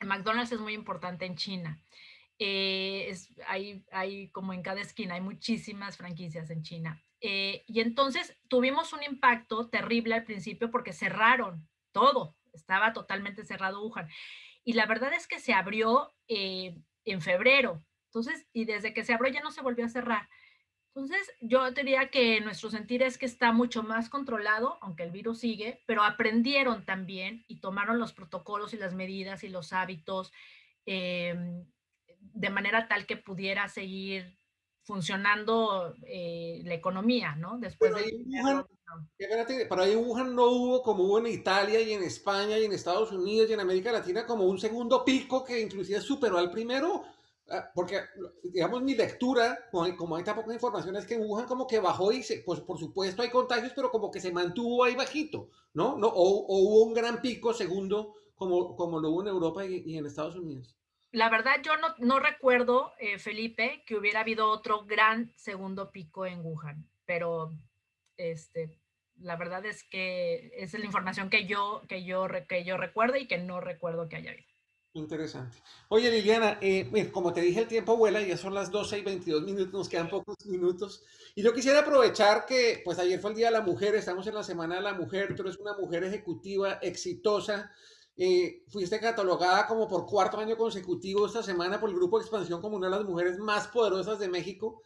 McDonald's 0.00 0.52
es 0.52 0.60
muy 0.60 0.72
importante 0.72 1.26
en 1.26 1.36
China. 1.36 1.78
Eh, 2.38 3.06
es, 3.08 3.34
hay, 3.46 3.84
hay, 3.90 4.28
como 4.30 4.52
en 4.52 4.62
cada 4.62 4.80
esquina, 4.80 5.14
hay 5.14 5.20
muchísimas 5.20 5.96
franquicias 5.96 6.50
en 6.50 6.62
China. 6.62 7.02
Eh, 7.20 7.64
y 7.66 7.80
entonces 7.80 8.36
tuvimos 8.48 8.92
un 8.92 9.02
impacto 9.02 9.68
terrible 9.68 10.14
al 10.14 10.24
principio 10.24 10.70
porque 10.70 10.92
cerraron 10.92 11.68
todo, 11.92 12.36
estaba 12.52 12.92
totalmente 12.92 13.44
cerrado 13.44 13.82
Wuhan. 13.84 14.08
Y 14.64 14.74
la 14.74 14.86
verdad 14.86 15.12
es 15.12 15.26
que 15.26 15.40
se 15.40 15.52
abrió 15.52 16.14
eh, 16.28 16.76
en 17.04 17.20
febrero, 17.20 17.82
entonces, 18.06 18.46
y 18.52 18.64
desde 18.64 18.94
que 18.94 19.04
se 19.04 19.14
abrió 19.14 19.32
ya 19.32 19.42
no 19.42 19.50
se 19.50 19.62
volvió 19.62 19.84
a 19.84 19.88
cerrar. 19.88 20.28
Entonces, 20.94 21.32
yo 21.40 21.70
diría 21.70 22.10
que 22.10 22.40
nuestro 22.40 22.70
sentir 22.70 23.02
es 23.02 23.18
que 23.18 23.26
está 23.26 23.52
mucho 23.52 23.82
más 23.82 24.08
controlado, 24.08 24.78
aunque 24.80 25.04
el 25.04 25.12
virus 25.12 25.40
sigue, 25.40 25.82
pero 25.86 26.02
aprendieron 26.02 26.84
también 26.84 27.44
y 27.46 27.60
tomaron 27.60 27.98
los 27.98 28.12
protocolos 28.12 28.74
y 28.74 28.78
las 28.78 28.94
medidas 28.94 29.44
y 29.44 29.48
los 29.48 29.72
hábitos 29.72 30.32
em, 30.86 31.64
de 32.32 32.50
manera 32.50 32.88
tal 32.88 33.06
que 33.06 33.16
pudiera 33.16 33.68
seguir 33.68 34.36
funcionando 34.82 35.94
eh, 36.06 36.62
la 36.64 36.74
economía, 36.74 37.34
¿no? 37.36 37.58
Después 37.58 37.92
pero, 37.92 38.04
de... 38.04 38.42
Wuhan, 38.42 38.64
pero 39.68 39.82
ahí 39.82 39.92
en 39.92 39.98
Wuhan 39.98 40.34
no 40.34 40.46
hubo 40.46 40.82
como 40.82 41.04
hubo 41.04 41.18
en 41.18 41.26
Italia 41.26 41.80
y 41.80 41.92
en 41.92 42.02
España 42.02 42.58
y 42.58 42.64
en 42.64 42.72
Estados 42.72 43.12
Unidos 43.12 43.50
y 43.50 43.52
en 43.52 43.60
América 43.60 43.92
Latina 43.92 44.24
como 44.24 44.44
un 44.44 44.58
segundo 44.58 45.04
pico 45.04 45.44
que 45.44 45.60
inclusive 45.60 46.00
superó 46.00 46.38
al 46.38 46.50
primero 46.50 47.04
Ah, 47.50 47.70
porque, 47.74 48.00
digamos, 48.42 48.82
mi 48.82 48.94
lectura, 48.94 49.58
como 49.70 50.16
hay, 50.16 50.24
tan 50.24 50.36
poca 50.36 50.52
información, 50.52 50.96
es 50.96 51.06
que 51.06 51.14
en 51.14 51.22
Wuhan 51.22 51.46
como 51.46 51.66
que 51.66 51.78
bajó 51.78 52.12
y, 52.12 52.22
se, 52.22 52.40
pues 52.40 52.60
por 52.60 52.78
supuesto 52.78 53.22
hay 53.22 53.30
contagios, 53.30 53.72
pero 53.74 53.90
como 53.90 54.10
que 54.10 54.20
se 54.20 54.30
mantuvo 54.30 54.84
ahí 54.84 54.94
bajito, 54.94 55.48
¿no? 55.72 55.96
no 55.96 56.08
o, 56.08 56.44
hubo 56.46 56.82
un 56.84 56.92
gran 56.92 57.22
pico 57.22 57.54
segundo, 57.54 58.16
como, 58.34 58.76
como 58.76 59.00
lo 59.00 59.10
hubo 59.10 59.22
en 59.22 59.28
Europa 59.28 59.64
y, 59.64 59.96
en 59.96 60.04
Estados 60.04 60.36
Unidos. 60.36 60.76
La 61.10 61.30
verdad, 61.30 61.56
yo 61.62 61.76
no, 61.78 61.94
no 61.98 62.20
recuerdo, 62.20 62.92
eh, 62.98 63.18
Felipe, 63.18 63.82
que 63.86 63.96
hubiera 63.96 64.20
habido 64.20 64.48
otro 64.50 64.84
gran 64.84 65.32
segundo 65.36 65.90
pico 65.90 66.26
en 66.26 66.44
Wuhan, 66.44 66.86
pero 67.06 67.52
este, 68.18 68.78
la 69.16 69.36
verdad 69.36 69.64
es 69.64 69.84
que 69.84 70.52
esa 70.54 70.76
es 70.76 70.80
la 70.80 70.86
información 70.86 71.30
que 71.30 71.46
yo, 71.46 71.82
que 71.88 72.04
yo, 72.04 72.26
que 72.48 72.64
yo 72.64 72.76
recuerdo 72.76 73.16
y 73.16 73.26
que 73.26 73.38
no 73.38 73.60
recuerdo 73.60 74.08
que 74.08 74.16
haya 74.16 74.32
habido. 74.32 74.48
Interesante. 74.94 75.58
Oye, 75.88 76.10
Liliana, 76.10 76.58
eh, 76.60 77.10
como 77.12 77.32
te 77.32 77.40
dije, 77.40 77.60
el 77.60 77.68
tiempo 77.68 77.96
vuela, 77.96 78.20
ya 78.20 78.36
son 78.36 78.54
las 78.54 78.70
12 78.70 78.98
y 78.98 79.02
22 79.02 79.42
minutos, 79.42 79.72
nos 79.72 79.88
quedan 79.88 80.08
pocos 80.08 80.44
minutos. 80.46 81.04
Y 81.34 81.42
yo 81.42 81.52
quisiera 81.52 81.80
aprovechar 81.80 82.46
que, 82.46 82.80
pues 82.84 82.98
ayer 82.98 83.20
fue 83.20 83.30
el 83.30 83.36
Día 83.36 83.46
de 83.46 83.52
la 83.52 83.60
Mujer, 83.60 83.94
estamos 83.94 84.26
en 84.26 84.34
la 84.34 84.42
Semana 84.42 84.76
de 84.76 84.82
la 84.82 84.94
Mujer, 84.94 85.36
tú 85.36 85.42
eres 85.42 85.58
una 85.58 85.76
mujer 85.76 86.04
ejecutiva 86.04 86.78
exitosa. 86.82 87.70
Eh, 88.20 88.64
fuiste 88.68 88.98
catalogada 88.98 89.66
como 89.68 89.86
por 89.86 90.04
cuarto 90.04 90.38
año 90.38 90.56
consecutivo 90.56 91.26
esta 91.26 91.40
semana 91.40 91.78
por 91.78 91.88
el 91.88 91.94
Grupo 91.94 92.18
de 92.18 92.24
Expansión 92.24 92.60
como 92.60 92.76
una 92.76 92.88
de 92.88 92.96
las 92.96 93.04
mujeres 93.04 93.38
más 93.38 93.68
poderosas 93.68 94.18
de 94.18 94.28
México. 94.28 94.82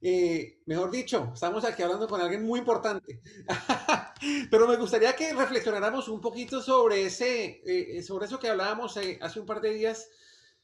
Eh, 0.00 0.60
mejor 0.66 0.90
dicho, 0.90 1.30
estamos 1.34 1.64
aquí 1.64 1.82
hablando 1.82 2.06
con 2.06 2.20
alguien 2.20 2.44
muy 2.44 2.60
importante. 2.60 3.20
Pero 4.50 4.68
me 4.68 4.76
gustaría 4.76 5.14
que 5.16 5.32
reflexionáramos 5.32 6.08
un 6.08 6.20
poquito 6.20 6.62
sobre, 6.62 7.06
ese, 7.06 7.62
eh, 7.64 8.02
sobre 8.02 8.26
eso 8.26 8.38
que 8.38 8.48
hablábamos 8.48 8.96
eh, 8.98 9.18
hace 9.20 9.40
un 9.40 9.46
par 9.46 9.60
de 9.60 9.70
días, 9.74 10.08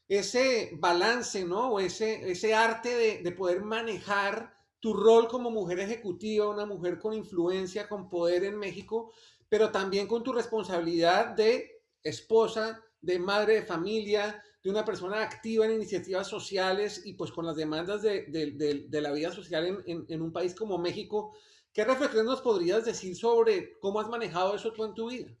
ese 0.07 0.71
balance, 0.79 1.43
¿no? 1.45 1.71
O 1.71 1.79
ese, 1.79 2.31
ese 2.31 2.53
arte 2.53 2.95
de, 2.95 3.17
de 3.23 3.31
poder 3.31 3.63
manejar 3.63 4.53
tu 4.79 4.93
rol 4.93 5.27
como 5.27 5.49
mujer 5.49 5.79
ejecutiva, 5.79 6.49
una 6.49 6.65
mujer 6.65 6.99
con 6.99 7.13
influencia, 7.13 7.87
con 7.87 8.09
poder 8.09 8.43
en 8.43 8.57
México, 8.57 9.11
pero 9.49 9.71
también 9.71 10.07
con 10.07 10.23
tu 10.23 10.33
responsabilidad 10.33 11.27
de 11.27 11.72
esposa, 12.03 12.83
de 13.01 13.19
madre 13.19 13.55
de 13.55 13.63
familia, 13.63 14.43
de 14.63 14.69
una 14.69 14.85
persona 14.85 15.21
activa 15.21 15.65
en 15.65 15.73
iniciativas 15.73 16.27
sociales 16.27 17.01
y 17.05 17.13
pues 17.13 17.31
con 17.31 17.45
las 17.45 17.57
demandas 17.57 18.01
de, 18.01 18.25
de, 18.27 18.85
de 18.87 19.01
la 19.01 19.11
vida 19.11 19.31
social 19.31 19.65
en, 19.65 19.77
en, 19.85 20.05
en, 20.07 20.21
un 20.21 20.31
país 20.31 20.55
como 20.55 20.77
México. 20.77 21.35
¿Qué 21.73 21.83
reflexiones 21.83 22.25
nos 22.25 22.41
podrías 22.41 22.85
decir 22.85 23.15
sobre 23.15 23.77
cómo 23.79 23.99
has 23.99 24.07
manejado 24.07 24.55
eso 24.55 24.71
tú 24.71 24.85
en 24.85 24.93
tu 24.93 25.09
vida? 25.09 25.35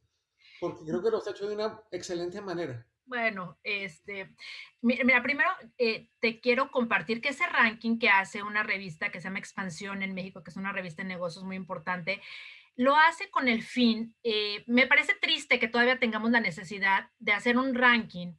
Porque 0.59 0.83
creo 0.83 1.01
que 1.01 1.09
lo 1.09 1.17
has 1.17 1.27
hecho 1.27 1.47
de 1.47 1.55
una 1.55 1.81
excelente 1.91 2.41
manera. 2.41 2.85
Bueno, 3.05 3.59
este, 3.63 4.33
mira, 4.81 5.21
primero 5.21 5.49
eh, 5.77 6.09
te 6.19 6.39
quiero 6.39 6.71
compartir 6.71 7.21
que 7.21 7.29
ese 7.29 7.45
ranking 7.47 7.99
que 7.99 8.09
hace 8.09 8.43
una 8.43 8.63
revista 8.63 9.11
que 9.11 9.19
se 9.19 9.25
llama 9.25 9.39
Expansión 9.39 10.03
en 10.03 10.13
México, 10.13 10.43
que 10.43 10.51
es 10.51 10.57
una 10.57 10.71
revista 10.71 11.03
de 11.03 11.09
negocios 11.09 11.43
muy 11.43 11.57
importante, 11.57 12.21
lo 12.75 12.95
hace 12.95 13.29
con 13.29 13.47
el 13.47 13.63
fin, 13.63 14.15
eh, 14.23 14.63
me 14.67 14.87
parece 14.87 15.13
triste 15.21 15.59
que 15.59 15.67
todavía 15.67 15.99
tengamos 15.99 16.31
la 16.31 16.39
necesidad 16.39 17.09
de 17.19 17.33
hacer 17.33 17.57
un 17.57 17.75
ranking 17.75 18.35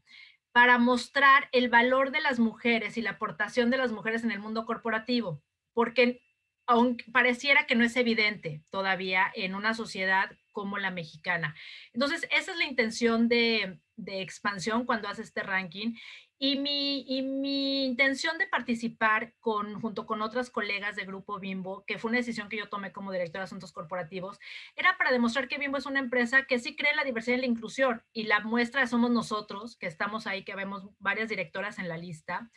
para 0.53 0.79
mostrar 0.79 1.49
el 1.53 1.69
valor 1.69 2.11
de 2.11 2.21
las 2.21 2.39
mujeres 2.39 2.97
y 2.97 3.03
la 3.03 3.11
aportación 3.11 3.71
de 3.71 3.79
las 3.79 3.93
mujeres 3.93 4.25
en 4.25 4.31
el 4.31 4.39
mundo 4.39 4.67
corporativo, 4.67 5.43
porque 5.73 6.23
aunque 6.67 7.05
pareciera 7.13 7.67
que 7.67 7.75
no 7.75 7.85
es 7.85 7.97
evidente 7.97 8.63
todavía 8.71 9.31
en 9.35 9.55
una 9.55 9.75
sociedad 9.75 10.31
como 10.53 10.79
la 10.79 10.91
mexicana. 10.91 11.55
Entonces, 11.93 12.27
esa 12.31 12.53
es 12.53 12.59
la 12.59 12.65
intención 12.65 13.29
de, 13.29 13.81
expansión 13.97 14.87
cuando 14.87 15.09
hace 15.09 15.23
este 15.23 15.43
ranking 15.43 15.95
y 16.39 16.57
mi, 16.57 17.85
intención 17.85 18.39
de 18.39 18.47
participar 18.47 19.35
junto 19.41 20.07
con 20.07 20.21
otras 20.21 20.51
colegas 20.51 20.97
de 20.97 21.05
Grupo 21.05 21.39
Bimbo, 21.39 21.85
que 21.87 21.99
fue 21.99 22.11
una 22.11 22.19
decisión 22.19 22.49
que 22.49 22.57
yo 22.57 22.69
tomé 22.69 22.93
como 22.93 23.13
directora 23.13 23.43
de 23.43 23.47
asuntos 23.47 23.73
corporativos, 23.73 24.39
era 24.77 24.97
para 24.97 25.13
demostrar 25.13 25.49
que 25.49 25.59
Bimbo 25.59 25.79
es 25.79 25.87
una 25.87 26.01
empresa 26.01 26.45
que 26.45 26.59
sí 26.59 26.77
cree 26.77 26.91
en 26.91 26.97
la 26.97 27.05
diversidad 27.05 27.37
y 27.39 27.41
la 27.41 27.47
inclusión. 27.47 28.03
Y 28.13 28.25
la 28.25 28.41
muestra 28.41 28.87
somos 28.87 29.11
nosotros, 29.11 29.77
que 29.77 29.87
estamos 29.87 30.27
ahí, 30.27 30.45
que 30.45 30.57
vemos 30.57 30.89
varias 30.99 31.29
directoras 31.29 31.79
en 31.79 31.89
la 31.89 31.97
lista, 31.97 32.51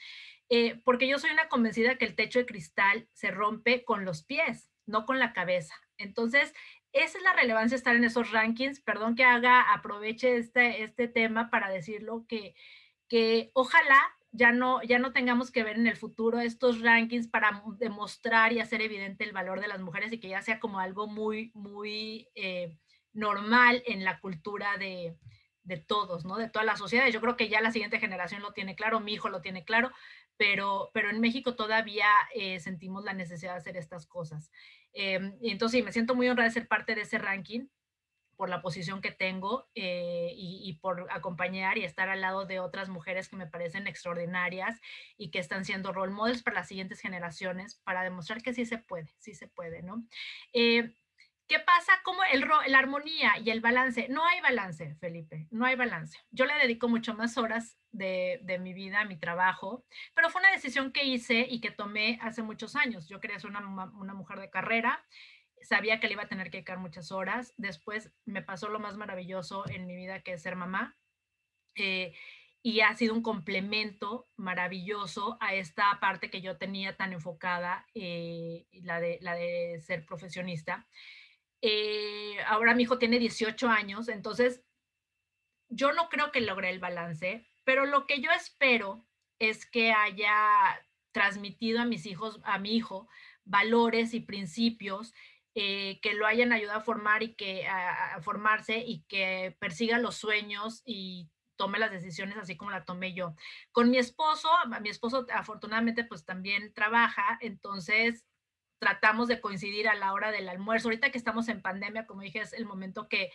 eh, 0.50 0.82
porque 0.84 1.08
yo 1.08 1.20
soy 1.20 1.32
una 1.32 1.50
convencida 1.50 1.98
que 1.98 2.06
el 2.06 2.16
techo 2.16 2.40
de 2.40 2.46
cristal 2.46 3.08
se 3.14 3.32
rompe 3.32 3.84
con 3.84 4.06
los 4.06 4.24
pies, 4.24 4.72
no 4.86 5.06
con 5.06 5.20
la 5.20 5.34
cabeza. 5.34 5.76
Entonces, 5.98 6.54
esa 6.94 7.18
es 7.18 7.24
la 7.24 7.34
relevancia 7.34 7.76
de 7.76 7.80
estar 7.80 7.96
en 7.96 8.04
esos 8.04 8.32
rankings. 8.32 8.80
Perdón 8.80 9.16
que 9.16 9.24
haga, 9.24 9.74
aproveche 9.74 10.38
este, 10.38 10.84
este 10.84 11.08
tema 11.08 11.50
para 11.50 11.70
decirlo 11.70 12.26
que 12.28 12.56
que 13.08 13.52
ojalá 13.54 14.00
ya 14.32 14.52
no, 14.52 14.84
ya 14.84 15.00
no 15.00 15.14
tengamos 15.14 15.52
que 15.52 15.64
ver 15.64 15.78
en 15.78 15.88
el 15.88 15.96
futuro 15.96 16.40
estos 16.40 16.82
rankings 16.82 17.28
para 17.28 17.64
demostrar 17.78 18.54
y 18.54 18.60
hacer 18.60 18.82
evidente 18.82 19.24
el 19.24 19.32
valor 19.32 19.62
de 19.62 19.68
las 19.68 19.82
mujeres 19.82 20.12
y 20.12 20.20
que 20.20 20.30
ya 20.30 20.42
sea 20.42 20.60
como 20.60 20.80
algo 20.80 21.08
muy, 21.08 21.52
muy 21.56 22.28
eh, 22.36 22.78
normal 23.14 23.82
en 23.88 24.04
la 24.04 24.20
cultura 24.20 24.78
de, 24.78 25.18
de, 25.64 25.78
todos, 25.78 26.26
¿no? 26.26 26.38
De 26.38 26.50
toda 26.50 26.66
la 26.66 26.76
sociedad. 26.76 27.08
Yo 27.08 27.22
creo 27.22 27.38
que 27.38 27.50
ya 27.50 27.62
la 27.62 27.72
siguiente 27.72 28.00
generación 28.00 28.42
lo 28.42 28.52
tiene 28.52 28.76
claro, 28.76 29.00
mi 29.00 29.14
hijo 29.14 29.30
lo 29.30 29.42
tiene 29.42 29.64
claro, 29.64 29.92
pero, 30.38 30.92
pero 30.94 31.10
en 31.10 31.20
México 31.20 31.56
todavía 31.56 32.10
eh, 32.34 32.60
sentimos 32.60 33.04
la 33.04 33.14
necesidad 33.14 33.54
de 33.54 33.58
hacer 33.58 33.78
estas 33.78 34.06
cosas. 34.06 34.52
Eh, 34.94 35.34
y 35.42 35.52
entonces 35.52 35.80
sí, 35.80 35.84
me 35.84 35.92
siento 35.92 36.16
muy 36.16 36.30
honrada 36.30 36.50
de 36.50 36.54
ser 36.54 36.68
parte 36.68 36.96
de 36.96 37.02
ese 37.02 37.18
ranking 37.18 37.68
por 38.38 38.50
la 38.50 38.62
posición 38.62 39.02
que 39.02 39.12
tengo 39.12 39.68
eh, 39.74 40.32
y, 40.38 40.74
por 40.80 41.08
acompañar 41.10 41.78
y 41.78 41.84
estar 41.84 42.08
al 42.08 42.22
lado 42.22 42.46
de 42.46 42.60
otras 42.60 42.88
mujeres 42.88 43.28
que 43.28 43.36
me 43.36 43.48
parecen 43.48 43.88
extraordinarias 43.88 44.80
y 45.18 45.32
que 45.32 45.40
están 45.40 45.66
siendo 45.66 45.92
role 45.92 46.14
models 46.14 46.44
para 46.44 46.58
las 46.58 46.68
siguientes 46.68 47.02
generaciones 47.02 47.82
para 47.84 48.04
demostrar 48.04 48.42
que 48.44 48.54
sí 48.54 48.66
se 48.66 48.78
puede, 48.78 49.14
sí 49.18 49.34
se 49.34 49.48
puede, 49.48 49.82
¿no? 49.82 50.06
Eh, 50.54 50.94
¿Qué 51.48 51.60
pasa? 51.60 51.94
¿Cómo 52.04 52.20
el, 52.32 52.46
la 52.68 52.78
armonía 52.78 53.40
y 53.44 53.50
el 53.50 53.62
balance? 53.62 54.08
No 54.10 54.26
hay 54.26 54.42
balance, 54.42 54.96
Felipe, 54.96 55.48
no 55.50 55.66
hay 55.66 55.76
balance. 55.76 56.20
Yo 56.30 56.46
le 56.46 56.54
dedico 56.56 56.90
mucho 56.90 57.16
más 57.16 57.38
horas 57.38 57.78
de, 57.98 58.60
mi 58.62 58.74
vida 58.74 59.06
mi 59.06 59.18
trabajo, 59.18 59.86
pero 60.14 60.30
fue 60.30 60.42
una 60.42 60.52
decisión 60.52 60.92
que 60.92 61.06
hice 61.06 61.46
y 61.50 61.60
que 61.60 61.72
tomé 61.72 62.20
hace 62.22 62.42
muchos 62.44 62.76
años. 62.76 63.08
Yo 63.08 63.20
quería 63.20 63.40
ser 63.40 63.50
una, 63.50 63.62
mujer 64.14 64.40
de 64.40 64.50
carrera 64.50 65.04
sabía 65.64 66.00
que 66.00 66.08
le 66.08 66.14
iba 66.14 66.24
a 66.24 66.30
tener 66.30 66.50
que 66.50 66.58
dedicar 66.58 66.78
muchas 66.78 67.12
horas. 67.12 67.54
Después 67.58 68.14
me 68.26 68.42
pasó 68.44 68.70
lo 68.70 68.80
más 68.80 68.96
maravilloso 68.96 69.68
en 69.70 69.88
mi 69.88 69.96
vida, 69.96 70.22
que 70.22 70.34
es 70.34 70.42
ser 70.44 70.56
mamá. 70.56 70.96
Eh, 71.76 72.14
y 72.68 72.82
ha 72.82 72.94
sido 72.96 73.14
un 73.14 73.22
complemento 73.22 74.28
maravilloso 74.36 75.38
a 75.40 75.54
esta 75.54 75.98
parte 76.02 76.30
que 76.30 76.42
yo 76.42 76.58
tenía 76.58 76.98
tan 76.98 77.14
enfocada, 77.14 77.86
eh, 77.94 78.66
la, 78.84 79.00
de, 79.00 79.82
ser 79.82 80.06
profesionista. 80.06 80.86
Eh, 81.62 82.36
ahora 82.46 82.76
mi 82.76 82.84
hijo 82.84 82.98
tiene 83.00 83.20
18 83.20 83.70
años, 83.70 84.10
entonces 84.10 84.64
yo 85.70 85.94
no 85.94 86.10
creo 86.10 86.32
que 86.32 86.42
logre 86.42 86.70
el 86.70 86.80
balance, 86.80 87.47
pero 87.68 87.86
lo 87.86 88.08
que 88.08 88.22
yo 88.22 88.32
espero 88.32 89.06
es 89.40 89.66
que 89.66 89.92
haya 89.92 90.32
transmitido 91.12 91.82
a 91.82 91.86
mis 91.86 92.06
hijos, 92.06 92.40
a 92.46 92.60
mi 92.60 92.78
hijo, 92.78 93.10
valores 93.44 94.14
y 94.14 94.22
principios 94.22 95.14
eh, 95.54 96.00
que 96.02 96.14
lo 96.14 96.26
hayan 96.26 96.54
ayudado 96.54 96.80
a 96.80 96.84
formar 96.84 97.24
y 97.24 97.36
que 97.36 97.68
a, 97.68 98.22
formarse 98.22 98.78
y 98.78 99.04
que 99.10 99.58
persiga 99.60 100.00
los 100.00 100.16
sueños 100.16 100.82
y 100.86 101.30
tome 101.58 101.78
las 101.78 101.92
decisiones 101.92 102.38
así 102.38 102.56
como 102.56 102.72
la 102.72 102.86
tomé 102.86 103.14
yo. 103.14 103.36
Con 103.74 103.90
mi 103.90 103.98
esposo, 103.98 104.48
mi 104.82 104.88
esposo 104.88 105.26
afortunadamente 105.34 106.06
pues 106.06 106.24
también 106.24 106.74
trabaja, 106.74 107.38
entonces 107.42 108.24
tratamos 108.80 109.28
de 109.28 109.42
coincidir 109.42 109.90
a 109.90 109.96
la 109.96 110.14
hora 110.14 110.32
del 110.32 110.48
almuerzo. 110.48 110.88
Ahorita 110.88 111.12
que 111.12 111.18
estamos 111.18 111.50
en 111.50 111.62
pandemia, 111.62 112.06
como 112.06 112.22
dije, 112.22 112.40
es 112.40 112.54
el 112.54 112.66
momento 112.66 113.10
que 113.10 113.30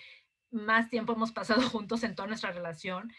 más 0.53 0.91
tiempo 0.91 1.15
hemos 1.15 1.33
pasado 1.33 1.63
juntos 1.71 2.05
en 2.05 2.15
toda 2.15 2.29
nuestra 2.29 2.53
relación, 2.53 3.13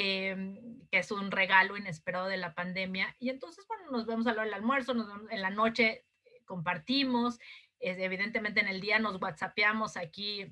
em, 0.00 0.80
que 0.90 0.98
es 0.98 1.10
un 1.10 1.30
regalo 1.30 1.76
inesperado 1.76 2.26
de 2.26 2.36
la 2.36 2.54
pandemia. 2.54 3.14
Y 3.18 3.30
entonces, 3.30 3.66
bueno, 3.68 3.90
nos 3.90 4.06
vemos 4.06 4.26
a 4.26 4.34
del 4.34 4.54
almuerzo, 4.54 4.92
en 5.30 5.42
la 5.42 5.50
noche, 5.50 6.04
eh, 6.24 6.42
compartimos 6.44 7.38
evidentemente 7.80 8.60
en 8.60 8.68
el 8.68 8.80
día 8.80 8.98
nos 8.98 9.20
whatsappeamos 9.20 9.96
aquí, 9.96 10.46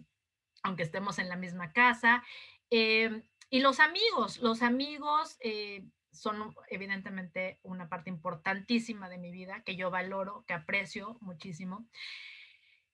aunque 0.62 0.82
estemos 0.82 1.18
en 1.18 1.28
la 1.28 1.36
misma 1.36 1.72
casa. 1.72 2.24
Em, 2.70 3.22
y 3.50 3.60
los 3.60 3.80
amigos, 3.80 4.38
los 4.38 4.62
amigos 4.62 5.36
eh, 5.40 5.84
son 6.10 6.54
evidentemente 6.68 7.60
una 7.62 7.88
parte 7.88 8.10
importantísima 8.10 9.08
de 9.08 9.18
mi 9.18 9.30
vida 9.30 9.62
que 9.64 9.76
yo 9.76 9.90
valoro, 9.90 10.44
que 10.46 10.54
aprecio 10.54 11.18
muchísimo. 11.20 11.86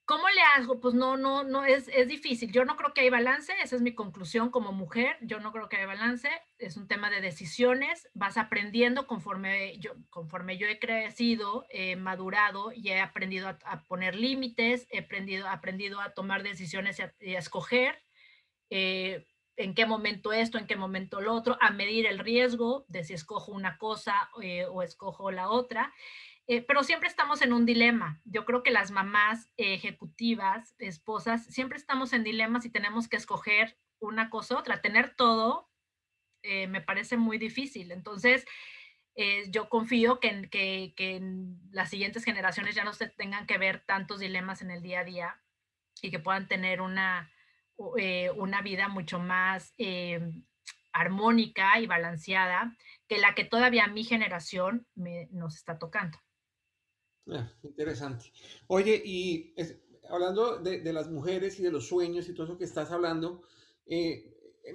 ¿Cómo 0.07 0.29
le 0.29 0.41
hago? 0.55 0.81
Pues 0.81 0.93
no, 0.93 1.17
no, 1.17 1.45
no, 1.45 1.65
es, 1.65 1.89
es 1.89 2.09
difícil. 2.09 2.53
Yo 2.53 2.67
no 2.67 2.77
creo 2.77 2.93
que 2.93 3.01
hay 3.01 3.11
balance, 3.11 3.55
esa 3.63 3.77
es 3.77 3.81
mi 3.81 3.95
conclusión 3.95 4.51
como 4.51 4.71
mujer, 4.71 5.17
yo 5.23 5.41
no 5.41 5.51
creo 5.51 5.71
que 5.71 5.77
hay 5.79 5.87
balance, 5.87 6.29
es 6.59 6.77
un 6.77 6.89
tema 6.89 7.09
de 7.09 7.23
decisiones, 7.23 8.07
vas 8.13 8.37
aprendiendo 8.37 9.07
conforme 9.07 9.79
yo, 9.79 9.93
conforme 10.11 10.59
yo 10.59 10.67
he 10.67 10.79
crecido, 10.79 11.65
he 11.71 11.97
madurado 11.97 12.71
y 12.73 12.91
he 12.91 13.01
aprendido 13.01 13.49
a, 13.49 13.83
poner 13.85 14.15
límites, 14.15 14.87
he 14.91 14.99
aprendido, 14.99 15.49
aprendido 15.49 16.01
a 16.01 16.13
tomar 16.13 16.43
decisiones 16.43 17.01
y 17.21 17.35
a, 17.35 17.39
escoger 17.39 18.03
eh, 18.69 19.27
en 19.57 19.75
qué 19.75 19.87
momento 19.87 20.33
esto, 20.33 20.59
en 20.59 20.67
qué 20.67 20.77
momento 20.77 21.23
lo 21.23 21.33
otro, 21.33 21.57
a 21.63 21.71
medir 21.71 22.07
el 22.07 22.19
riesgo 22.19 22.85
de 22.89 23.05
si 23.05 23.15
escojo 23.15 23.53
una 23.53 23.79
cosa 23.79 24.29
eh, 24.43 24.67
o 24.67 24.83
escojo 24.83 25.31
la 25.31 25.49
otra. 25.49 25.95
Eh, 26.47 26.63
pero 26.63 26.85
siempre 26.85 27.09
estamos 27.09 27.41
en 27.43 27.53
un 27.53 27.65
dilema. 27.65 28.21
Yo 28.25 28.45
creo 28.45 28.63
que 28.63 28.71
las 28.71 28.91
mamás 28.91 29.51
ejecutivas, 29.57 30.75
esposas, 30.79 31.47
siempre 31.47 31.79
estamos 31.79 32.13
en 32.13 32.23
dilemas 32.23 32.67
y 32.67 32.71
tenemos 32.71 33.09
que 33.09 33.17
escoger 33.17 33.79
una 33.99 34.29
cosa 34.29 34.55
u 34.55 34.59
otra. 34.59 34.83
Tener 34.83 35.15
todo 35.15 35.71
eh, 36.43 36.67
me 36.67 36.83
parece 36.83 37.17
muy 37.17 37.39
difícil. 37.39 37.93
Entonces, 37.93 38.45
eh, 39.15 39.45
yo 39.51 39.71
confío 39.71 40.21
que, 40.21 40.49
que, 40.51 40.93
que, 40.97 41.17
en 41.17 41.59
las 41.71 41.89
siguientes 41.89 42.25
generaciones 42.25 42.75
ya 42.75 42.85
no 42.85 42.93
se 42.93 43.09
tengan 43.09 43.47
que 43.47 43.57
ver 43.57 43.83
tantos 43.87 44.21
dilemas 44.21 44.61
en 44.61 44.71
el 44.71 44.83
día 44.83 45.01
a 45.01 45.05
día 45.05 45.41
y 46.03 46.11
que 46.11 46.19
puedan 46.19 46.49
tener 46.49 46.83
una, 46.83 47.33
una 48.37 48.61
vida 48.61 48.89
mucho 48.89 49.19
más 49.19 49.73
armónica 50.93 51.79
y 51.81 51.87
balanceada 51.87 52.77
que 53.09 53.19
la 53.19 53.35
que 53.35 53.45
todavía 53.45 53.87
mi 53.87 54.05
generación 54.05 54.87
me, 54.95 55.29
nos 55.31 55.57
está 55.57 55.79
tocando. 55.79 56.19
Ah, 57.31 57.51
interesante. 57.63 58.33
Oye, 58.67 59.01
y 59.05 59.55
hablando 60.11 60.59
de, 60.59 60.93
las 60.93 61.11
mujeres 61.11 61.59
y 61.59 61.63
de 61.63 61.71
los 61.71 61.89
sueños 61.89 62.29
y 62.29 62.35
todo 62.35 62.47
eso 62.47 62.59
que 62.59 62.65
estás 62.65 62.91
hablando, 62.91 63.43
eh, 63.87 64.31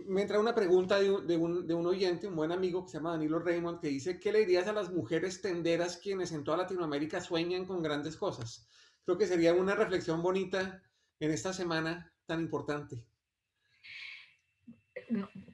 me 0.08 0.22
entra 0.22 0.40
una 0.40 0.54
pregunta 0.54 1.00
de 1.00 1.38
un, 1.38 1.86
oyente, 1.86 2.28
un 2.28 2.36
buen 2.36 2.52
amigo 2.52 2.86
que 2.86 2.92
se 2.92 2.98
llama 2.98 3.12
Danilo 3.12 3.40
Raymond, 3.40 3.80
que 3.80 3.88
dice, 3.88 4.20
¿qué 4.20 4.32
le 4.32 4.40
dirías 4.40 4.68
a 4.68 4.74
las 4.74 4.92
mujeres 4.92 5.42
tenderas 5.42 5.98
quienes 5.98 6.32
en 6.32 6.44
toda 6.44 6.58
Latinoamérica 6.58 7.22
sueñan 7.22 7.66
con 7.66 7.82
grandes 7.82 8.16
cosas? 8.16 8.68
Creo 9.06 9.18
que 9.18 9.28
sería 9.28 9.54
una 9.54 9.76
reflexión 9.76 10.22
bonita 10.22 10.84
en 11.20 11.32
esta 11.32 11.54
semana 11.54 12.14
tan 12.26 12.40
importante. 12.40 13.04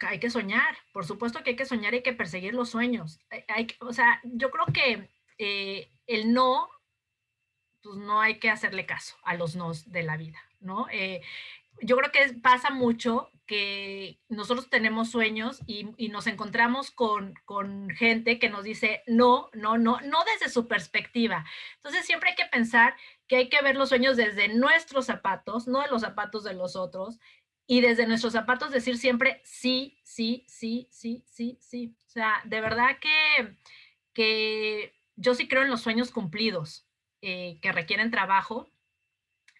hay 0.01 0.19
que 0.19 0.29
soñar, 0.29 0.75
por 0.91 1.05
supuesto 1.05 1.41
que 1.43 1.51
hay 1.51 1.55
que 1.55 1.65
soñar 1.65 1.93
y 1.93 1.97
hay 1.97 2.03
que 2.03 2.13
perseguir 2.13 2.53
los 2.53 2.69
sueños. 2.69 3.19
Hay, 3.47 3.67
o 3.79 3.93
sea, 3.93 4.19
yo 4.23 4.51
creo 4.51 4.65
que 4.73 5.09
eh, 5.37 5.89
el 6.07 6.33
no 6.33 6.67
pues 7.85 7.97
no 7.97 8.19
hay 8.19 8.39
que 8.39 8.49
hacerle 8.49 8.87
caso 8.87 9.15
a 9.23 9.35
los 9.35 9.55
nos 9.55 9.91
de 9.91 10.01
la 10.01 10.17
vida, 10.17 10.39
¿no? 10.59 10.87
Eh, 10.91 11.21
yo 11.81 11.95
creo 11.97 12.11
que 12.11 12.33
pasa 12.33 12.71
mucho 12.71 13.29
que 13.45 14.17
nosotros 14.27 14.71
tenemos 14.71 15.11
sueños 15.11 15.61
y, 15.67 15.83
nos 16.09 16.25
encontramos 16.25 16.89
con, 16.89 17.35
con, 17.45 17.91
gente 17.91 18.39
que 18.39 18.49
nos 18.49 18.63
dice 18.63 19.03
no, 19.05 19.49
no, 19.53 19.77
no, 19.77 19.99
no 20.01 20.23
desde 20.23 20.51
su 20.51 20.67
perspectiva. 20.67 21.45
Entonces 21.75 22.05
siempre 22.07 22.31
hay 22.31 22.35
que 22.35 22.45
pensar 22.45 22.95
que 23.27 23.35
hay 23.35 23.49
que 23.49 23.61
ver 23.61 23.75
los 23.75 23.89
sueños 23.89 24.17
desde 24.17 24.47
nuestros 24.47 25.05
zapatos, 25.05 25.67
no 25.67 25.81
de 25.81 25.89
los 25.89 26.01
zapatos 26.01 26.43
de 26.43 26.55
los 26.55 26.75
otros, 26.75 27.19
y 27.67 27.81
desde 27.81 28.07
nuestros 28.07 28.33
zapatos 28.33 28.71
decir 28.71 28.97
siempre 28.97 29.41
sí, 29.43 29.99
sí, 30.03 30.43
sí, 30.47 30.87
sí, 30.89 31.23
sí, 31.27 31.59
sí. 31.61 31.95
O 32.07 32.09
sea, 32.09 32.41
de 32.45 32.61
verdad 32.61 32.97
que, 32.99 33.57
que 34.13 34.95
yo 35.17 35.35
sí 35.35 35.47
creo 35.47 35.61
en 35.61 35.69
los 35.69 35.81
sueños 35.81 36.09
cumplidos. 36.09 36.84
Eh, 37.27 37.57
que 37.59 37.71
requieren 37.71 38.11
trabajo, 38.11 38.69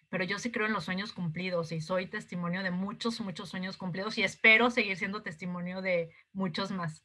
pero 0.08 0.22
yo 0.22 0.38
sí 0.38 0.52
creo 0.52 0.68
en 0.68 0.72
los 0.72 0.84
sueños 0.84 1.12
cumplidos 1.12 1.72
y 1.72 1.80
soy 1.80 2.06
testimonio 2.06 2.62
de 2.62 2.70
muchos, 2.70 3.20
muchos 3.20 3.48
sueños 3.48 3.76
cumplidos 3.76 4.16
y 4.18 4.22
espero 4.22 4.70
seguir 4.70 4.96
siendo 4.96 5.24
testimonio 5.24 5.82
de 5.82 6.12
muchos 6.32 6.70
más. 6.70 7.04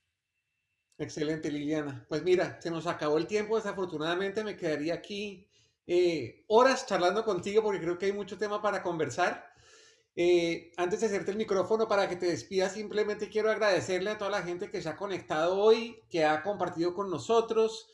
Excelente, 1.00 1.50
Liliana. 1.50 2.06
Pues 2.08 2.22
mira, 2.22 2.62
se 2.62 2.70
nos 2.70 2.86
acabó 2.86 3.18
el 3.18 3.26
tiempo, 3.26 3.56
desafortunadamente 3.56 4.44
me 4.44 4.56
quedaría 4.56 4.94
aquí 4.94 5.50
eh, 5.88 6.44
horas 6.46 6.86
charlando 6.86 7.26
contigo 7.26 7.64
porque 7.64 7.82
creo 7.82 7.98
que 7.98 8.06
hay 8.06 8.14
mucho 8.14 8.38
tema 8.38 8.62
para 8.62 8.84
conversar. 8.84 9.52
Eh, 10.16 10.74
antes 10.78 11.00
de 11.00 11.08
hacerte 11.08 11.32
el 11.32 11.38
micrófono 11.38 11.88
para 11.88 12.08
que 12.08 12.18
te 12.18 12.28
despidas, 12.28 12.74
simplemente 12.74 13.30
quiero 13.30 13.50
agradecerle 13.50 14.12
a 14.12 14.20
toda 14.20 14.30
la 14.30 14.44
gente 14.44 14.70
que 14.70 14.80
se 14.80 14.90
ha 14.90 14.96
conectado 14.96 15.58
hoy, 15.58 16.04
que 16.08 16.24
ha 16.24 16.44
compartido 16.44 16.94
con 16.94 17.10
nosotros, 17.10 17.90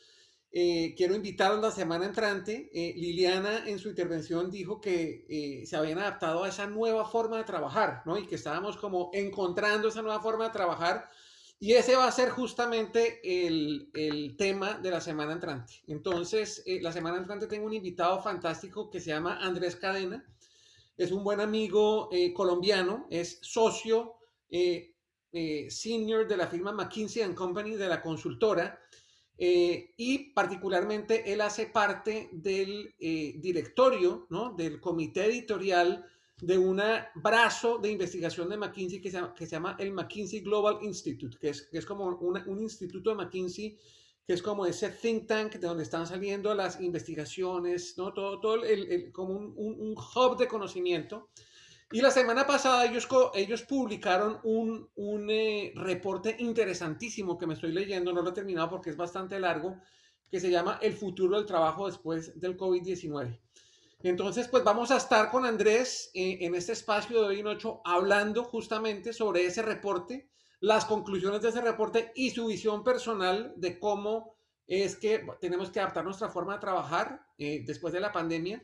eh, 0.50 0.94
quiero 0.96 1.14
invitarlos 1.14 1.60
la 1.60 1.70
semana 1.70 2.06
entrante. 2.06 2.70
Eh, 2.72 2.94
Liliana 2.96 3.68
en 3.68 3.78
su 3.78 3.88
intervención 3.88 4.50
dijo 4.50 4.80
que 4.80 5.26
eh, 5.28 5.66
se 5.66 5.76
habían 5.76 5.98
adaptado 5.98 6.44
a 6.44 6.48
esa 6.48 6.66
nueva 6.66 7.04
forma 7.04 7.36
de 7.36 7.44
trabajar, 7.44 8.02
¿no? 8.06 8.16
Y 8.16 8.26
que 8.26 8.36
estábamos 8.36 8.78
como 8.78 9.10
encontrando 9.12 9.88
esa 9.88 10.02
nueva 10.02 10.22
forma 10.22 10.44
de 10.44 10.52
trabajar. 10.52 11.10
Y 11.60 11.72
ese 11.72 11.96
va 11.96 12.06
a 12.06 12.12
ser 12.12 12.30
justamente 12.30 13.20
el, 13.46 13.90
el 13.92 14.36
tema 14.36 14.78
de 14.78 14.90
la 14.90 15.00
semana 15.00 15.32
entrante. 15.32 15.82
Entonces, 15.88 16.62
la 16.80 16.92
semana 16.92 17.18
entrante 17.18 17.48
tengo 17.48 17.66
un 17.66 17.72
invitado 17.72 18.22
fantástico 18.22 18.88
que 18.88 19.00
se 19.00 19.10
llama 19.10 19.38
Andrés 19.40 19.74
Cadena. 19.74 20.24
Es 20.96 21.10
un 21.10 21.24
buen 21.24 21.40
amigo 21.40 22.10
colombiano, 22.32 23.08
es 23.10 23.40
socio 23.42 24.18
senior 25.68 26.28
de 26.28 26.36
la 26.36 26.46
firma 26.46 26.70
McKinsey⁇ 26.70 27.22
Company, 27.34 27.74
de 27.74 27.88
la 27.88 28.00
consultora 28.00 28.80
eh, 29.40 29.94
y 29.96 30.32
particularmente 30.32 31.32
él 31.32 31.40
hace 31.40 31.66
parte 31.66 32.28
del 32.32 32.92
eh, 32.98 33.34
directorio, 33.38 34.26
¿no? 34.30 34.52
del 34.52 34.80
comité 34.80 35.26
editorial 35.26 36.04
de 36.40 36.58
un 36.58 36.82
brazo 37.14 37.78
de 37.78 37.90
investigación 37.90 38.48
de 38.48 38.56
McKinsey 38.56 39.00
que 39.00 39.10
se 39.10 39.16
llama, 39.16 39.34
que 39.34 39.46
se 39.46 39.52
llama 39.52 39.76
el 39.78 39.92
McKinsey 39.92 40.40
Global 40.40 40.78
Institute, 40.82 41.36
que 41.38 41.50
es, 41.50 41.62
que 41.62 41.78
es 41.78 41.86
como 41.86 42.06
un 42.06 42.62
instituto 42.62 43.10
de 43.10 43.16
McKinsey, 43.16 43.78
que 44.28 44.34
es 44.34 44.42
como 44.42 44.66
ese 44.66 44.90
think 44.90 45.26
tank 45.26 45.54
de 45.54 45.66
donde 45.66 45.84
están 45.84 46.06
saliendo 46.06 46.54
las 46.54 46.80
investigaciones, 46.80 47.96
¿no? 47.96 48.12
todo, 48.12 48.38
todo 48.40 48.62
el, 48.64 49.10
como 49.12 49.34
un, 49.34 49.54
un, 49.56 49.94
hub 49.96 50.36
de 50.36 50.46
conocimiento. 50.46 51.30
Y 51.90 52.02
la 52.02 52.10
semana 52.10 52.46
pasada 52.46 52.84
ellos, 52.84 53.06
publicaron 53.62 54.40
un, 54.42 54.90
un 54.96 55.30
eh, 55.30 55.72
reporte 55.74 56.36
interesantísimo 56.38 57.38
que 57.38 57.46
me 57.46 57.54
estoy 57.54 57.72
leyendo, 57.72 58.12
no 58.12 58.20
lo 58.20 58.30
he 58.30 58.34
terminado 58.34 58.68
porque 58.68 58.90
es 58.90 58.96
bastante 58.96 59.40
largo, 59.40 59.80
que 60.30 60.38
se 60.38 60.50
llama 60.50 60.78
El 60.82 60.92
futuro 60.92 61.36
del 61.36 61.46
trabajo 61.46 61.86
después 61.86 62.38
del 62.38 62.58
COVID-19. 62.58 63.40
Entonces, 64.02 64.48
pues 64.48 64.62
vamos 64.62 64.90
a 64.90 64.98
estar 64.98 65.30
con 65.30 65.46
Andrés 65.46 66.10
eh, 66.12 66.38
en 66.42 66.54
este 66.54 66.72
espacio 66.72 67.22
de 67.22 67.26
hoy 67.28 67.40
en 67.40 67.46
8 67.46 67.80
hablando 67.84 68.44
justamente 68.44 69.14
sobre 69.14 69.46
ese 69.46 69.62
reporte, 69.62 70.28
las 70.60 70.84
conclusiones 70.84 71.40
de 71.40 71.48
ese 71.48 71.62
reporte 71.62 72.12
y 72.14 72.30
su 72.30 72.46
visión 72.48 72.84
personal 72.84 73.54
de 73.56 73.78
cómo 73.78 74.36
es 74.66 74.96
que 74.96 75.26
tenemos 75.40 75.70
que 75.70 75.80
adaptar 75.80 76.04
nuestra 76.04 76.28
forma 76.28 76.54
de 76.54 76.60
trabajar 76.60 77.22
eh, 77.38 77.62
después 77.66 77.94
de 77.94 78.00
la 78.00 78.12
pandemia 78.12 78.62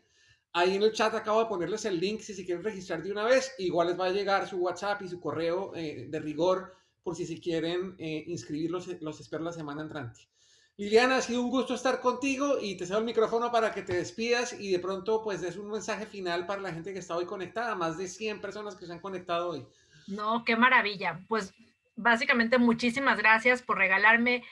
Ahí 0.57 0.77
en 0.77 0.83
el 0.85 0.93
chat 0.93 1.12
acabo 1.14 1.40
de 1.40 1.47
ponerles 1.47 1.85
el 1.85 1.99
link 1.99 2.21
si 2.21 2.33
se 2.33 2.45
quieren 2.45 2.62
registrar 2.62 3.03
de 3.03 3.11
una 3.11 3.25
vez. 3.25 3.53
Igual 3.59 3.88
les 3.88 3.99
va 3.99 4.07
a 4.07 4.11
llegar 4.11 4.49
su 4.49 4.59
WhatsApp 4.59 5.03
y 5.03 5.09
su 5.09 5.21
correo 5.21 5.73
eh, 5.75 6.07
de 6.09 6.21
rigor 6.21 6.77
por 7.03 7.17
si 7.17 7.27
se 7.27 7.40
quieren 7.40 7.97
eh, 7.99 8.23
inscribirlos. 8.29 8.87
Los 9.01 9.19
espero 9.19 9.43
la 9.43 9.53
semana 9.53 9.83
entrante. 9.83 10.29
Liliana, 10.77 11.17
ha 11.17 11.23
sido 11.23 11.43
un 11.43 11.51
gusto 11.51 11.75
estar 11.75 12.01
contigo 12.01 12.59
y 12.61 12.77
te 12.77 12.87
cedo 12.87 12.99
el 12.99 13.05
micrófono 13.05 13.51
para 13.51 13.73
que 13.73 13.83
te 13.83 13.95
despidas 13.95 14.53
y 14.53 14.71
de 14.71 14.79
pronto 14.79 15.23
pues 15.25 15.40
des 15.40 15.57
un 15.57 15.71
mensaje 15.71 16.07
final 16.07 16.47
para 16.47 16.62
la 16.62 16.73
gente 16.73 16.93
que 16.93 17.01
está 17.01 17.17
hoy 17.17 17.27
conectada, 17.27 17.75
más 17.75 17.99
de 17.99 18.07
100 18.07 18.40
personas 18.40 18.77
que 18.77 18.87
se 18.87 18.93
han 18.93 19.01
conectado 19.01 19.51
hoy. 19.51 19.67
No, 20.07 20.45
qué 20.45 20.57
maravilla. 20.57 21.21
Pues 21.29 21.53
básicamente 21.97 22.59
muchísimas 22.59 23.19
gracias 23.19 23.62
por 23.62 23.79
regalarme 23.79 24.45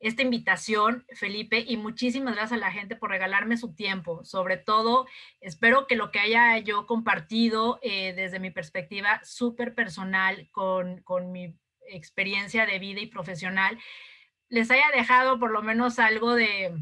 esta 0.00 0.22
invitación, 0.22 1.04
Felipe, 1.14 1.62
y 1.66 1.76
muchísimas 1.76 2.34
gracias 2.34 2.58
a 2.58 2.60
la 2.60 2.72
gente 2.72 2.96
por 2.96 3.10
regalarme 3.10 3.58
su 3.58 3.74
tiempo. 3.74 4.24
Sobre 4.24 4.56
todo, 4.56 5.06
espero 5.40 5.86
que 5.86 5.94
lo 5.94 6.10
que 6.10 6.20
haya 6.20 6.58
yo 6.58 6.86
compartido 6.86 7.78
eh, 7.82 8.14
desde 8.14 8.40
mi 8.40 8.50
perspectiva 8.50 9.20
súper 9.22 9.74
personal 9.74 10.48
con, 10.52 11.02
con 11.02 11.30
mi 11.32 11.54
experiencia 11.86 12.64
de 12.64 12.78
vida 12.78 13.00
y 13.00 13.06
profesional, 13.06 13.78
les 14.48 14.70
haya 14.70 14.86
dejado 14.94 15.38
por 15.38 15.50
lo 15.50 15.62
menos 15.62 15.98
algo 15.98 16.34
de, 16.34 16.72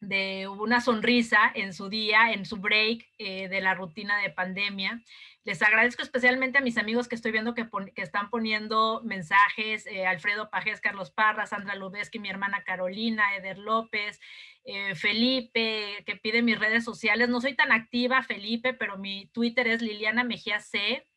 de 0.00 0.46
una 0.48 0.80
sonrisa 0.80 1.50
en 1.54 1.72
su 1.72 1.88
día, 1.88 2.32
en 2.32 2.44
su 2.44 2.56
break 2.56 3.08
eh, 3.18 3.48
de 3.48 3.60
la 3.60 3.74
rutina 3.74 4.18
de 4.18 4.30
pandemia. 4.30 5.02
Les 5.44 5.62
agradezco 5.62 6.02
especialmente 6.02 6.58
a 6.58 6.60
mis 6.60 6.78
amigos 6.78 7.08
que 7.08 7.14
estoy 7.14 7.32
viendo 7.32 7.54
que, 7.54 7.66
que 7.94 8.02
están 8.02 8.28
poniendo 8.28 9.00
mensajes, 9.02 9.86
eh, 9.86 10.06
Alfredo 10.06 10.50
Pajes, 10.50 10.80
Carlos 10.80 11.10
Parra, 11.10 11.46
Sandra 11.46 11.74
Lubeski, 11.74 12.18
mi 12.18 12.28
hermana 12.28 12.62
Carolina, 12.64 13.34
Eder 13.34 13.58
López, 13.58 14.20
eh, 14.64 14.94
Felipe, 14.94 16.04
que 16.04 16.16
pide 16.16 16.42
mis 16.42 16.58
redes 16.58 16.84
sociales. 16.84 17.28
No 17.28 17.40
soy 17.40 17.54
tan 17.54 17.72
activa, 17.72 18.22
Felipe, 18.22 18.74
pero 18.74 18.98
mi 18.98 19.26
Twitter 19.32 19.66
es 19.66 19.80
Liliana 19.80 20.22
Mejía 20.22 20.60
C. 20.60 21.07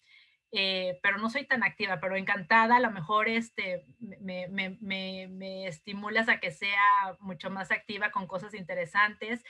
eh, 0.53 0.99
pero 1.01 1.17
no 1.17 1.29
soy 1.29 1.45
tan 1.45 1.63
activa, 1.63 2.01
pero 2.01 2.17
encantada, 2.17 2.75
a 2.75 2.79
lo 2.81 2.91
mejor 2.91 3.29
este, 3.29 3.85
me, 3.99 4.49
me, 4.49 4.77
me, 4.81 5.27
me, 5.29 5.65
estimulas 5.65 6.27
a 6.27 6.41
que 6.41 6.51
sea 6.51 7.15
mucho 7.21 7.49
más 7.49 7.71
activa 7.71 8.11
con 8.11 8.27
cosas 8.27 8.53
interesantes, 8.53 9.45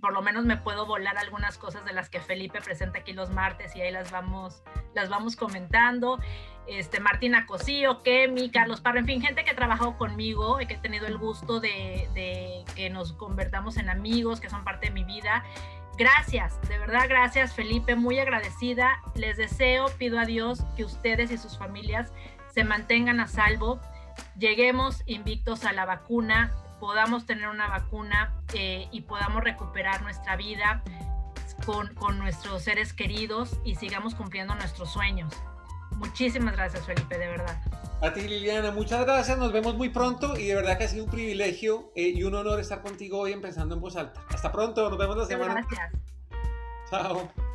por 0.00 0.12
lo 0.12 0.20
menos 0.20 0.44
me 0.44 0.56
puedo 0.56 0.84
volar 0.84 1.16
algunas 1.16 1.58
cosas 1.58 1.84
de 1.84 1.92
las 1.92 2.10
que 2.10 2.20
Felipe 2.20 2.60
presenta 2.60 2.98
aquí 2.98 3.12
los 3.12 3.30
martes 3.30 3.76
y 3.76 3.82
ahí 3.82 3.92
las 3.92 4.10
vamos, 4.10 4.64
las 4.94 5.08
vamos 5.08 5.36
comentando. 5.36 6.18
Este, 6.66 7.00
Martina 7.00 7.46
Cosío, 7.46 8.02
Kemi, 8.02 8.50
Carlos 8.50 8.80
Parra, 8.80 8.98
en 8.98 9.06
fin, 9.06 9.22
gente 9.22 9.44
que 9.44 9.50
ha 9.50 9.56
trabajado 9.56 9.96
conmigo 9.96 10.60
y 10.60 10.66
que 10.66 10.74
he 10.74 10.78
tenido 10.78 11.06
el 11.06 11.18
gusto 11.18 11.60
de, 11.60 12.08
de 12.14 12.64
que 12.74 12.90
nos 12.90 13.12
convertamos 13.12 13.76
en 13.76 13.88
amigos, 13.88 14.40
que 14.40 14.50
son 14.50 14.64
parte 14.64 14.86
de 14.86 14.92
mi 14.92 15.04
vida 15.04 15.44
Gracias, 15.98 16.60
de 16.68 16.78
verdad 16.78 17.04
gracias 17.08 17.54
Felipe, 17.54 17.96
muy 17.96 18.18
agradecida. 18.18 19.00
Les 19.14 19.36
deseo, 19.36 19.86
pido 19.98 20.18
a 20.18 20.24
Dios 20.24 20.64
que 20.76 20.84
ustedes 20.84 21.30
y 21.30 21.38
sus 21.38 21.58
familias 21.58 22.12
se 22.50 22.64
mantengan 22.64 23.20
a 23.20 23.28
salvo, 23.28 23.80
lleguemos 24.38 25.02
invictos 25.06 25.64
a 25.64 25.72
la 25.72 25.84
vacuna, 25.84 26.50
podamos 26.80 27.26
tener 27.26 27.48
una 27.48 27.68
vacuna 27.68 28.34
eh, 28.54 28.88
y 28.90 29.02
podamos 29.02 29.44
recuperar 29.44 30.02
nuestra 30.02 30.36
vida 30.36 30.82
con, 31.64 31.94
con 31.94 32.18
nuestros 32.18 32.62
seres 32.62 32.92
queridos 32.92 33.58
y 33.64 33.76
sigamos 33.76 34.14
cumpliendo 34.14 34.54
nuestros 34.54 34.92
sueños. 34.92 35.32
Muchísimas 36.02 36.56
gracias 36.56 36.84
Felipe, 36.84 37.16
de 37.16 37.28
verdad. 37.28 37.56
A 38.02 38.12
ti 38.12 38.22
Liliana, 38.22 38.72
muchas 38.72 39.04
gracias, 39.04 39.38
nos 39.38 39.52
vemos 39.52 39.76
muy 39.76 39.88
pronto 39.90 40.36
y 40.36 40.48
de 40.48 40.56
verdad 40.56 40.76
que 40.76 40.84
ha 40.84 40.88
sido 40.88 41.04
un 41.04 41.10
privilegio 41.10 41.92
eh, 41.94 42.08
y 42.08 42.24
un 42.24 42.34
honor 42.34 42.58
estar 42.58 42.82
contigo 42.82 43.20
hoy 43.20 43.32
empezando 43.32 43.76
en 43.76 43.80
voz 43.80 43.94
alta. 43.94 44.20
Hasta 44.28 44.50
pronto, 44.50 44.90
nos 44.90 44.98
vemos 44.98 45.16
la 45.16 45.26
semana. 45.26 45.64
Gracias. 45.70 45.92
Chao. 46.90 47.51